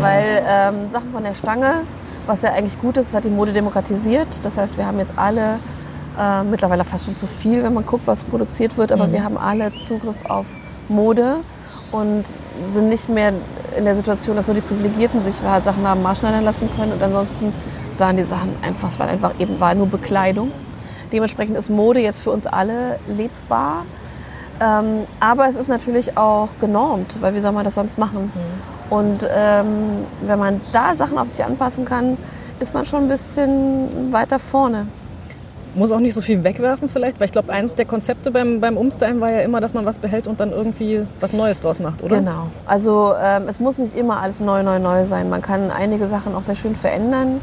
Weil 0.00 0.42
ähm, 0.46 0.90
Sachen 0.90 1.10
von 1.12 1.22
der 1.22 1.34
Stange, 1.34 1.82
was 2.26 2.42
ja 2.42 2.52
eigentlich 2.52 2.78
gut 2.80 2.96
ist, 2.96 3.14
hat 3.14 3.24
die 3.24 3.30
Mode 3.30 3.52
demokratisiert. 3.52 4.28
Das 4.42 4.58
heißt, 4.58 4.76
wir 4.76 4.86
haben 4.86 4.98
jetzt 4.98 5.12
alle 5.16 5.60
äh, 6.18 6.42
mittlerweile 6.42 6.84
fast 6.84 7.04
schon 7.04 7.16
zu 7.16 7.26
viel, 7.26 7.62
wenn 7.62 7.72
man 7.72 7.86
guckt, 7.86 8.06
was 8.06 8.24
produziert 8.24 8.76
wird, 8.76 8.90
aber 8.90 9.06
mhm. 9.06 9.12
wir 9.12 9.24
haben 9.24 9.38
alle 9.38 9.72
Zugriff 9.72 10.16
auf 10.28 10.46
Mode 10.88 11.36
und 11.92 12.24
sind 12.72 12.88
nicht 12.88 13.08
mehr 13.08 13.32
in 13.76 13.84
der 13.84 13.96
Situation, 13.96 14.36
dass 14.36 14.46
nur 14.46 14.54
die 14.54 14.60
Privilegierten 14.60 15.22
sich 15.22 15.40
halt 15.42 15.64
Sachen 15.64 15.86
haben 15.86 16.02
maßschneidern 16.02 16.44
lassen 16.44 16.68
können 16.76 16.92
und 16.92 17.02
ansonsten 17.02 17.52
sahen 17.92 18.16
die 18.16 18.24
Sachen 18.24 18.54
einfach, 18.62 18.88
es 18.88 18.98
war 18.98 19.08
einfach 19.08 19.32
eben 19.38 19.58
war 19.60 19.74
nur 19.74 19.86
Bekleidung. 19.86 20.52
Dementsprechend 21.12 21.56
ist 21.56 21.70
Mode 21.70 22.00
jetzt 22.00 22.22
für 22.22 22.30
uns 22.30 22.46
alle 22.46 22.98
lebbar. 23.06 23.86
Ähm, 24.60 25.04
aber 25.20 25.48
es 25.48 25.56
ist 25.56 25.68
natürlich 25.68 26.16
auch 26.18 26.48
genormt, 26.60 27.18
weil 27.20 27.34
wie 27.34 27.40
soll 27.40 27.52
man 27.52 27.64
das 27.64 27.76
sonst 27.76 27.98
machen? 27.98 28.32
Mhm. 28.34 28.92
Und 28.92 29.26
ähm, 29.30 30.04
wenn 30.22 30.38
man 30.38 30.60
da 30.72 30.94
Sachen 30.94 31.16
auf 31.16 31.28
sich 31.28 31.44
anpassen 31.44 31.84
kann, 31.84 32.18
ist 32.58 32.74
man 32.74 32.84
schon 32.84 33.04
ein 33.04 33.08
bisschen 33.08 34.12
weiter 34.12 34.38
vorne 34.38 34.86
muss 35.78 35.92
auch 35.92 36.00
nicht 36.00 36.14
so 36.14 36.20
viel 36.20 36.44
wegwerfen 36.44 36.88
vielleicht, 36.88 37.20
weil 37.20 37.26
ich 37.26 37.32
glaube, 37.32 37.52
eines 37.52 37.74
der 37.74 37.86
Konzepte 37.86 38.30
beim, 38.30 38.60
beim 38.60 38.76
Umstylen 38.76 39.20
war 39.20 39.30
ja 39.30 39.40
immer, 39.40 39.60
dass 39.60 39.74
man 39.74 39.86
was 39.86 39.98
behält 39.98 40.26
und 40.26 40.40
dann 40.40 40.52
irgendwie 40.52 41.02
was 41.20 41.32
Neues 41.32 41.60
draus 41.60 41.80
macht, 41.80 42.02
oder? 42.02 42.18
Genau. 42.18 42.48
Also 42.66 43.14
ähm, 43.20 43.44
es 43.48 43.60
muss 43.60 43.78
nicht 43.78 43.96
immer 43.96 44.20
alles 44.20 44.40
neu, 44.40 44.62
neu, 44.62 44.78
neu 44.78 45.06
sein. 45.06 45.30
Man 45.30 45.42
kann 45.42 45.70
einige 45.70 46.08
Sachen 46.08 46.34
auch 46.34 46.42
sehr 46.42 46.56
schön 46.56 46.74
verändern. 46.74 47.40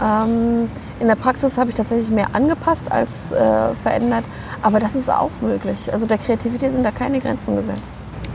Ähm, 0.00 0.70
in 1.00 1.06
der 1.06 1.16
Praxis 1.16 1.58
habe 1.58 1.70
ich 1.70 1.76
tatsächlich 1.76 2.10
mehr 2.10 2.28
angepasst 2.34 2.84
als 2.90 3.32
äh, 3.32 3.74
verändert, 3.74 4.24
aber 4.62 4.78
das 4.80 4.94
ist 4.94 5.10
auch 5.10 5.30
möglich. 5.40 5.92
Also 5.92 6.06
der 6.06 6.18
Kreativität 6.18 6.72
sind 6.72 6.84
da 6.84 6.90
keine 6.90 7.20
Grenzen 7.20 7.56
gesetzt. 7.56 7.82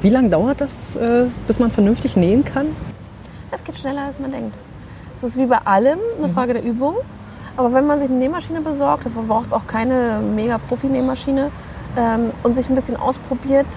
Wie 0.01 0.09
lange 0.09 0.29
dauert 0.29 0.59
das, 0.59 0.95
äh, 0.97 1.27
bis 1.47 1.59
man 1.59 1.71
vernünftig 1.71 2.17
nähen 2.17 2.43
kann? 2.43 2.67
Es 3.51 3.63
geht 3.63 3.77
schneller, 3.77 4.01
als 4.01 4.19
man 4.19 4.31
denkt. 4.31 4.57
Es 5.15 5.23
ist 5.23 5.37
wie 5.37 5.45
bei 5.45 5.59
allem 5.63 5.99
eine 6.17 6.27
mhm. 6.27 6.33
Frage 6.33 6.53
der 6.53 6.63
Übung. 6.63 6.95
Aber 7.55 7.73
wenn 7.73 7.85
man 7.85 7.99
sich 7.99 8.09
eine 8.09 8.17
Nähmaschine 8.17 8.61
besorgt, 8.61 9.05
dafür 9.05 9.23
braucht 9.23 9.47
es 9.47 9.53
auch 9.53 9.67
keine 9.67 10.19
mega 10.19 10.57
Profi-Nähmaschine, 10.57 11.51
ähm, 11.97 12.31
und 12.43 12.55
sich 12.55 12.69
ein 12.69 12.75
bisschen 12.75 12.97
ausprobiert 12.97 13.67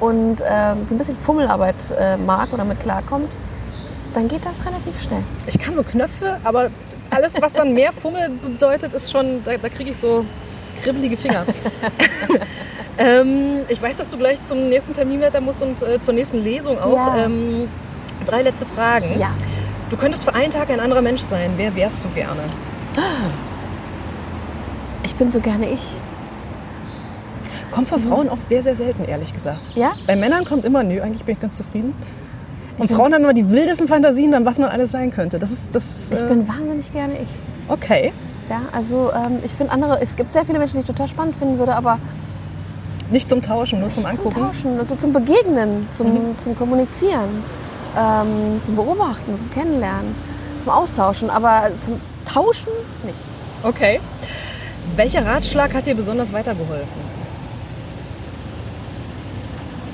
und 0.00 0.42
ähm, 0.46 0.84
so 0.84 0.94
ein 0.94 0.98
bisschen 0.98 1.16
Fummelarbeit 1.16 1.76
äh, 1.98 2.16
mag 2.16 2.52
oder 2.52 2.64
mit 2.64 2.80
klarkommt, 2.80 3.36
dann 4.14 4.28
geht 4.28 4.44
das 4.44 4.64
relativ 4.66 5.02
schnell. 5.02 5.22
Ich 5.46 5.58
kann 5.58 5.74
so 5.74 5.82
Knöpfe, 5.82 6.38
aber 6.44 6.70
alles, 7.10 7.40
was 7.40 7.52
dann 7.52 7.74
mehr 7.74 7.92
Fummel 7.92 8.30
bedeutet, 8.30 8.94
ist 8.94 9.10
schon, 9.10 9.42
da, 9.44 9.56
da 9.56 9.68
kriege 9.68 9.90
ich 9.90 9.98
so 9.98 10.24
kribbelige 10.82 11.16
Finger. 11.16 11.44
ähm, 12.98 13.62
ich 13.68 13.80
weiß, 13.80 13.96
dass 13.96 14.10
du 14.10 14.18
gleich 14.18 14.42
zum 14.42 14.68
nächsten 14.68 14.92
Termin 14.92 15.20
weiter 15.20 15.40
musst 15.40 15.62
und 15.62 15.82
äh, 15.82 15.98
zur 16.00 16.14
nächsten 16.14 16.42
Lesung 16.42 16.78
auch. 16.78 17.16
Ja. 17.16 17.24
Ähm, 17.24 17.68
drei 18.26 18.42
letzte 18.42 18.66
Fragen. 18.66 19.18
Ja. 19.18 19.30
Du 19.90 19.96
könntest 19.96 20.24
für 20.24 20.34
einen 20.34 20.50
Tag 20.50 20.70
ein 20.70 20.80
anderer 20.80 21.00
Mensch 21.02 21.22
sein. 21.22 21.52
Wer 21.56 21.74
wärst 21.74 22.04
du 22.04 22.08
gerne? 22.10 22.42
Ich 25.04 25.14
bin 25.14 25.30
so 25.30 25.40
gerne 25.40 25.70
ich. 25.70 25.96
Kommt 27.70 27.88
von 27.88 28.02
Frauen 28.02 28.28
auch 28.28 28.40
sehr, 28.40 28.62
sehr 28.62 28.74
selten, 28.74 29.04
ehrlich 29.04 29.32
gesagt. 29.32 29.70
Ja? 29.74 29.92
Bei 30.06 30.16
Männern 30.16 30.44
kommt 30.44 30.64
immer, 30.64 30.82
nö, 30.82 31.00
eigentlich 31.00 31.24
bin 31.24 31.34
ich 31.34 31.40
ganz 31.40 31.56
zufrieden. 31.56 31.94
Und 32.78 32.90
Frauen 32.90 33.12
haben 33.12 33.22
immer 33.22 33.34
die 33.34 33.50
wildesten 33.50 33.88
Fantasien, 33.88 34.32
dann 34.32 34.44
was 34.44 34.58
man 34.58 34.68
alles 34.68 34.92
sein 34.92 35.10
könnte. 35.10 35.38
Das 35.38 35.50
ist, 35.50 35.74
das, 35.74 36.10
ich 36.12 36.20
äh 36.20 36.24
bin 36.24 36.46
wahnsinnig 36.46 36.92
gerne 36.92 37.14
ich. 37.14 37.28
Okay. 37.68 38.12
Ja, 38.48 38.62
also 38.72 39.10
ähm, 39.12 39.40
ich 39.44 39.52
finde 39.52 39.72
andere, 39.72 40.00
es 40.00 40.16
gibt 40.16 40.32
sehr 40.32 40.44
viele 40.44 40.58
Menschen, 40.58 40.74
die 40.76 40.80
ich 40.80 40.86
total 40.86 41.08
spannend 41.08 41.36
finden 41.36 41.58
würde, 41.58 41.74
aber 41.74 41.98
nicht 43.10 43.28
zum 43.28 43.42
Tauschen, 43.42 43.80
nur 43.80 43.90
zum 43.90 44.06
Angucken. 44.06 44.32
Zum 44.32 44.42
Tauschen, 44.42 44.78
also 44.78 44.94
zum 44.94 45.12
Begegnen, 45.12 45.86
zum, 45.90 46.08
mhm. 46.08 46.38
zum 46.38 46.56
Kommunizieren, 46.56 47.42
ähm, 47.96 48.60
zum 48.60 48.76
Beobachten, 48.76 49.36
zum 49.36 49.50
Kennenlernen, 49.50 50.14
zum 50.62 50.72
Austauschen, 50.72 51.30
aber 51.30 51.70
zum 51.80 52.00
Tauschen 52.28 52.72
nicht. 53.04 53.20
Okay. 53.62 54.00
Welcher 54.96 55.24
Ratschlag 55.24 55.74
hat 55.74 55.86
dir 55.86 55.94
besonders 55.94 56.32
weitergeholfen? 56.32 57.00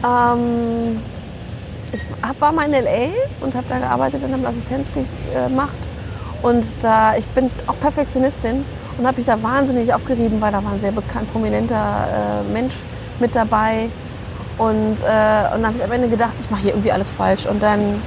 Ähm, 0.04 1.00
ich 1.92 2.00
hab, 2.22 2.40
war 2.40 2.52
mal 2.52 2.66
in 2.66 2.74
L.A. 2.74 3.44
und 3.44 3.54
habe 3.54 3.66
da 3.68 3.78
gearbeitet 3.78 4.22
und 4.24 4.32
habe 4.32 4.46
Assistenz 4.46 4.88
gemacht. 4.92 5.72
Und 6.42 6.64
da, 6.82 7.16
ich 7.16 7.26
bin 7.28 7.50
auch 7.66 7.78
Perfektionistin 7.80 8.64
und 8.98 9.06
habe 9.06 9.16
mich 9.16 9.26
da 9.26 9.42
wahnsinnig 9.42 9.92
aufgerieben, 9.94 10.40
weil 10.40 10.52
da 10.52 10.62
war 10.62 10.72
ein 10.72 10.80
sehr 10.80 10.92
bekannt, 10.92 11.32
prominenter 11.32 12.42
äh, 12.46 12.52
Mensch 12.52 12.74
mit 13.18 13.34
dabei. 13.34 13.88
Und, 14.58 15.00
äh, 15.00 15.54
und 15.54 15.62
dann 15.62 15.66
habe 15.66 15.76
ich 15.78 15.84
am 15.84 15.92
Ende 15.92 16.08
gedacht, 16.08 16.34
ich 16.38 16.50
mache 16.50 16.62
hier 16.62 16.72
irgendwie 16.72 16.92
alles 16.92 17.10
falsch. 17.10 17.46
Und 17.46 17.62
dann 17.62 18.02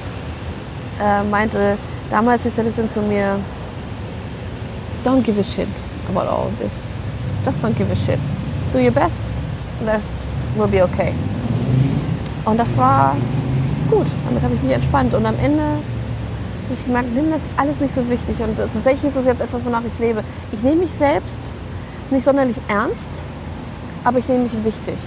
äh, 1.02 1.24
meinte 1.24 1.78
damals 2.10 2.44
die 2.44 2.50
Stylistin 2.50 2.90
zu 2.90 3.02
mir, 3.02 3.40
don't 5.08 5.24
give 5.24 5.40
a 5.40 5.44
shit 5.44 5.70
about 6.10 6.28
all 6.28 6.48
of 6.48 6.60
this. 6.60 6.86
Just 7.46 7.62
don't 7.62 7.78
give 7.78 7.90
a 7.92 7.96
shit. 7.96 8.20
Do 8.74 8.80
your 8.80 8.92
best, 8.92 9.24
that 9.86 10.04
will 10.58 10.68
be 10.68 10.82
okay. 10.82 11.14
Und 12.46 12.58
das 12.58 12.76
war 12.78 13.16
gut. 13.90 14.08
Damit 14.26 14.44
habe 14.44 14.56
ich 14.56 14.62
mich 14.64 14.74
entspannt. 14.74 15.14
Und 15.14 15.26
am 15.26 15.36
Ende 15.40 15.64
habe 15.64 16.74
ich 16.74 16.86
gemerkt, 16.86 17.14
nimm 17.14 17.32
das 17.32 17.44
alles 17.56 17.80
nicht 17.80 17.94
so 17.94 18.10
wichtig. 18.10 18.42
Und 18.42 18.58
tatsächlich 18.58 19.06
ist 19.06 19.16
das 19.16 19.26
jetzt 19.26 19.40
etwas, 19.40 19.64
wonach 19.66 19.84
ich 19.88 19.98
lebe. 19.98 20.24
Ich 20.52 20.62
nehme 20.62 20.82
mich 20.82 20.92
selbst 20.92 21.54
nicht 22.12 22.26
sonderlich 22.26 22.60
ernst, 22.68 23.24
aber 24.04 24.20
ich 24.20 24.28
nehme 24.28 24.44
mich 24.44 24.64
wichtig. 24.66 24.98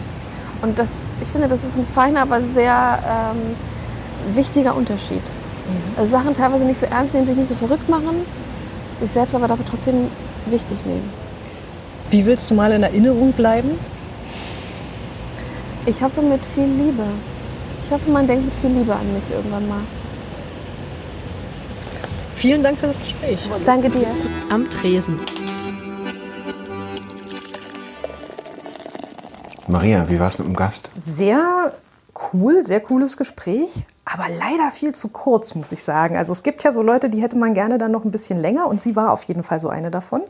Und 0.62 0.78
das, 0.78 1.08
ich 1.20 1.28
finde, 1.28 1.48
das 1.48 1.62
ist 1.62 1.76
ein 1.76 1.86
feiner, 1.86 2.22
aber 2.22 2.40
sehr 2.40 3.32
ähm, 3.34 4.34
wichtiger 4.34 4.74
Unterschied. 4.74 5.22
Mhm. 5.22 5.98
Also 5.98 6.12
Sachen 6.12 6.32
teilweise 6.32 6.64
nicht 6.64 6.80
so 6.80 6.86
ernst 6.86 7.12
nehmen, 7.12 7.26
sich 7.26 7.36
nicht 7.36 7.48
so 7.48 7.54
verrückt 7.54 7.88
machen, 7.90 8.24
sich 9.00 9.10
selbst 9.10 9.34
aber 9.34 9.48
dabei 9.48 9.64
trotzdem 9.68 10.08
wichtig 10.46 10.84
nehmen. 10.84 11.10
Wie 12.10 12.24
willst 12.24 12.50
du 12.50 12.54
mal 12.54 12.72
in 12.72 12.82
Erinnerung 12.82 13.32
bleiben? 13.32 13.78
Ich 15.86 16.02
hoffe 16.02 16.22
mit 16.22 16.44
viel 16.44 16.64
Liebe. 16.64 17.04
Ich 17.82 17.90
hoffe, 17.90 18.10
man 18.10 18.26
denkt 18.26 18.44
mit 18.44 18.54
viel 18.54 18.70
Liebe 18.70 18.94
an 18.94 19.12
mich 19.12 19.30
irgendwann 19.30 19.68
mal. 19.68 19.80
Vielen 22.34 22.62
Dank 22.62 22.78
für 22.78 22.86
das 22.86 23.00
Gespräch. 23.00 23.38
Danke 23.66 23.90
dir. 23.90 24.06
Am 24.50 24.68
Tresen. 24.70 25.20
Maria, 29.66 30.08
wie 30.08 30.18
war 30.18 30.28
es 30.28 30.38
mit 30.38 30.48
dem 30.48 30.56
Gast? 30.56 30.90
Sehr 30.96 31.72
cool, 32.33 32.62
sehr 32.62 32.80
cooles 32.80 33.16
Gespräch 33.16 33.85
aber 34.12 34.24
leider 34.28 34.72
viel 34.72 34.92
zu 34.92 35.09
kurz, 35.09 35.54
muss 35.54 35.70
ich 35.70 35.85
sagen. 35.85 36.16
Also 36.16 36.33
es 36.33 36.42
gibt 36.42 36.64
ja 36.64 36.72
so 36.72 36.83
Leute, 36.83 37.11
die 37.11 37.22
hätte 37.22 37.38
man 37.38 37.54
gerne 37.54 37.78
dann 37.78 37.92
noch 37.92 38.04
ein 38.04 38.11
bisschen 38.11 38.40
länger 38.40 38.66
und 38.66 38.80
sie 38.80 38.96
war 38.96 39.12
auf 39.12 39.22
jeden 39.24 39.44
Fall 39.44 39.61
so 39.61 39.68
eine 39.68 39.92
davon. 39.92 40.22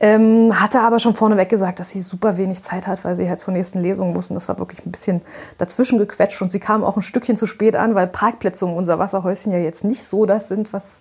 Ähm, 0.00 0.60
hatte 0.60 0.80
aber 0.80 0.98
schon 0.98 1.14
vorneweg 1.14 1.48
gesagt, 1.48 1.78
dass 1.78 1.90
sie 1.90 2.00
super 2.00 2.36
wenig 2.36 2.62
Zeit 2.62 2.88
hat, 2.88 3.04
weil 3.04 3.14
sie 3.14 3.28
halt 3.28 3.38
zur 3.38 3.54
nächsten 3.54 3.80
Lesung 3.80 4.12
muss 4.12 4.30
und 4.30 4.34
das 4.34 4.48
war 4.48 4.58
wirklich 4.58 4.84
ein 4.84 4.90
bisschen 4.90 5.22
dazwischen 5.56 5.98
gequetscht 5.98 6.42
und 6.42 6.48
sie 6.48 6.58
kam 6.58 6.82
auch 6.82 6.96
ein 6.96 7.02
Stückchen 7.02 7.36
zu 7.36 7.46
spät 7.46 7.76
an, 7.76 7.94
weil 7.94 8.08
Parkplätze 8.08 8.66
um 8.66 8.74
unser 8.74 8.98
Wasserhäuschen 8.98 9.52
ja 9.52 9.58
jetzt 9.58 9.84
nicht 9.84 10.02
so 10.02 10.26
das 10.26 10.48
sind, 10.48 10.72
was 10.72 11.00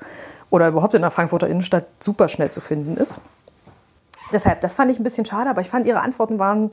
oder 0.51 0.67
überhaupt 0.67 0.93
in 0.93 1.01
der 1.01 1.11
Frankfurter 1.11 1.47
Innenstadt 1.47 1.85
super 1.99 2.27
schnell 2.27 2.51
zu 2.51 2.61
finden 2.61 2.97
ist. 2.97 3.19
Deshalb, 4.31 4.61
das 4.61 4.75
fand 4.75 4.91
ich 4.91 4.99
ein 4.99 5.03
bisschen 5.03 5.25
schade, 5.25 5.49
aber 5.49 5.61
ich 5.61 5.69
fand 5.69 5.87
ihre 5.87 6.01
Antworten 6.01 6.37
waren 6.37 6.69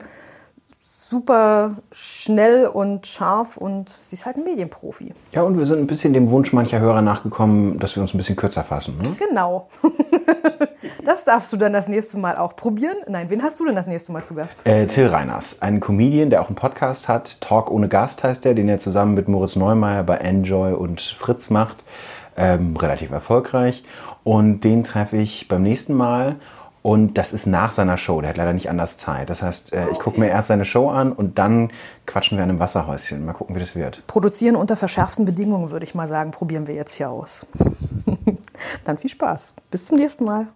super 1.09 1.77
schnell 1.91 2.67
und 2.67 3.07
scharf 3.07 3.57
und 3.57 3.89
sie 3.89 4.15
ist 4.15 4.27
halt 4.27 4.37
ein 4.37 4.43
Medienprofi. 4.43 5.13
Ja, 5.31 5.41
und 5.41 5.57
wir 5.57 5.65
sind 5.65 5.79
ein 5.79 5.87
bisschen 5.87 6.13
dem 6.13 6.29
Wunsch 6.29 6.53
mancher 6.53 6.79
Hörer 6.79 7.01
nachgekommen, 7.01 7.79
dass 7.79 7.95
wir 7.95 8.01
uns 8.01 8.13
ein 8.13 8.17
bisschen 8.17 8.35
kürzer 8.35 8.63
fassen. 8.63 8.99
Ne? 9.01 9.15
Genau. 9.17 9.67
das 11.05 11.25
darfst 11.25 11.51
du 11.51 11.57
dann 11.57 11.73
das 11.73 11.87
nächste 11.87 12.19
Mal 12.19 12.37
auch 12.37 12.55
probieren. 12.55 12.95
Nein, 13.07 13.31
wen 13.31 13.41
hast 13.41 13.59
du 13.59 13.65
denn 13.65 13.75
das 13.75 13.87
nächste 13.87 14.11
Mal 14.11 14.23
zu 14.23 14.35
Gast? 14.35 14.67
Äh, 14.67 14.85
Till 14.85 15.07
Reiners, 15.07 15.63
ein 15.63 15.79
Comedian, 15.79 16.29
der 16.29 16.43
auch 16.43 16.47
einen 16.47 16.55
Podcast 16.55 17.07
hat. 17.07 17.41
Talk 17.41 17.71
ohne 17.71 17.87
Gast 17.87 18.23
heißt 18.23 18.45
der, 18.45 18.53
den 18.53 18.69
er 18.69 18.77
zusammen 18.77 19.15
mit 19.15 19.27
Moritz 19.27 19.55
Neumeier 19.55 20.03
bei 20.03 20.17
Enjoy 20.17 20.73
und 20.73 21.01
Fritz 21.01 21.49
macht. 21.49 21.85
Ähm, 22.37 22.77
relativ 22.77 23.11
erfolgreich. 23.11 23.83
Und 24.23 24.61
den 24.61 24.83
treffe 24.83 25.17
ich 25.17 25.47
beim 25.47 25.63
nächsten 25.63 25.95
Mal. 25.95 26.35
Und 26.81 27.17
das 27.17 27.33
ist 27.33 27.45
nach 27.45 27.71
seiner 27.71 27.97
Show. 27.97 28.21
Der 28.21 28.29
hat 28.29 28.37
leider 28.37 28.53
nicht 28.53 28.69
anders 28.69 28.97
Zeit. 28.97 29.29
Das 29.29 29.41
heißt, 29.41 29.73
äh, 29.73 29.89
ich 29.91 29.99
gucke 29.99 30.19
mir 30.19 30.27
erst 30.27 30.47
seine 30.47 30.65
Show 30.65 30.89
an 30.89 31.11
und 31.11 31.37
dann 31.37 31.71
quatschen 32.05 32.37
wir 32.37 32.43
an 32.43 32.49
einem 32.49 32.59
Wasserhäuschen. 32.59 33.25
Mal 33.25 33.33
gucken, 33.33 33.55
wie 33.55 33.59
das 33.59 33.75
wird. 33.75 34.05
Produzieren 34.07 34.55
unter 34.55 34.77
verschärften 34.77 35.25
Bedingungen, 35.25 35.71
würde 35.71 35.85
ich 35.85 35.93
mal 35.93 36.07
sagen, 36.07 36.31
probieren 36.31 36.67
wir 36.67 36.75
jetzt 36.75 36.93
hier 36.93 37.09
aus. 37.09 37.45
dann 38.85 38.97
viel 38.97 39.09
Spaß. 39.09 39.55
Bis 39.71 39.85
zum 39.85 39.97
nächsten 39.97 40.23
Mal. 40.23 40.47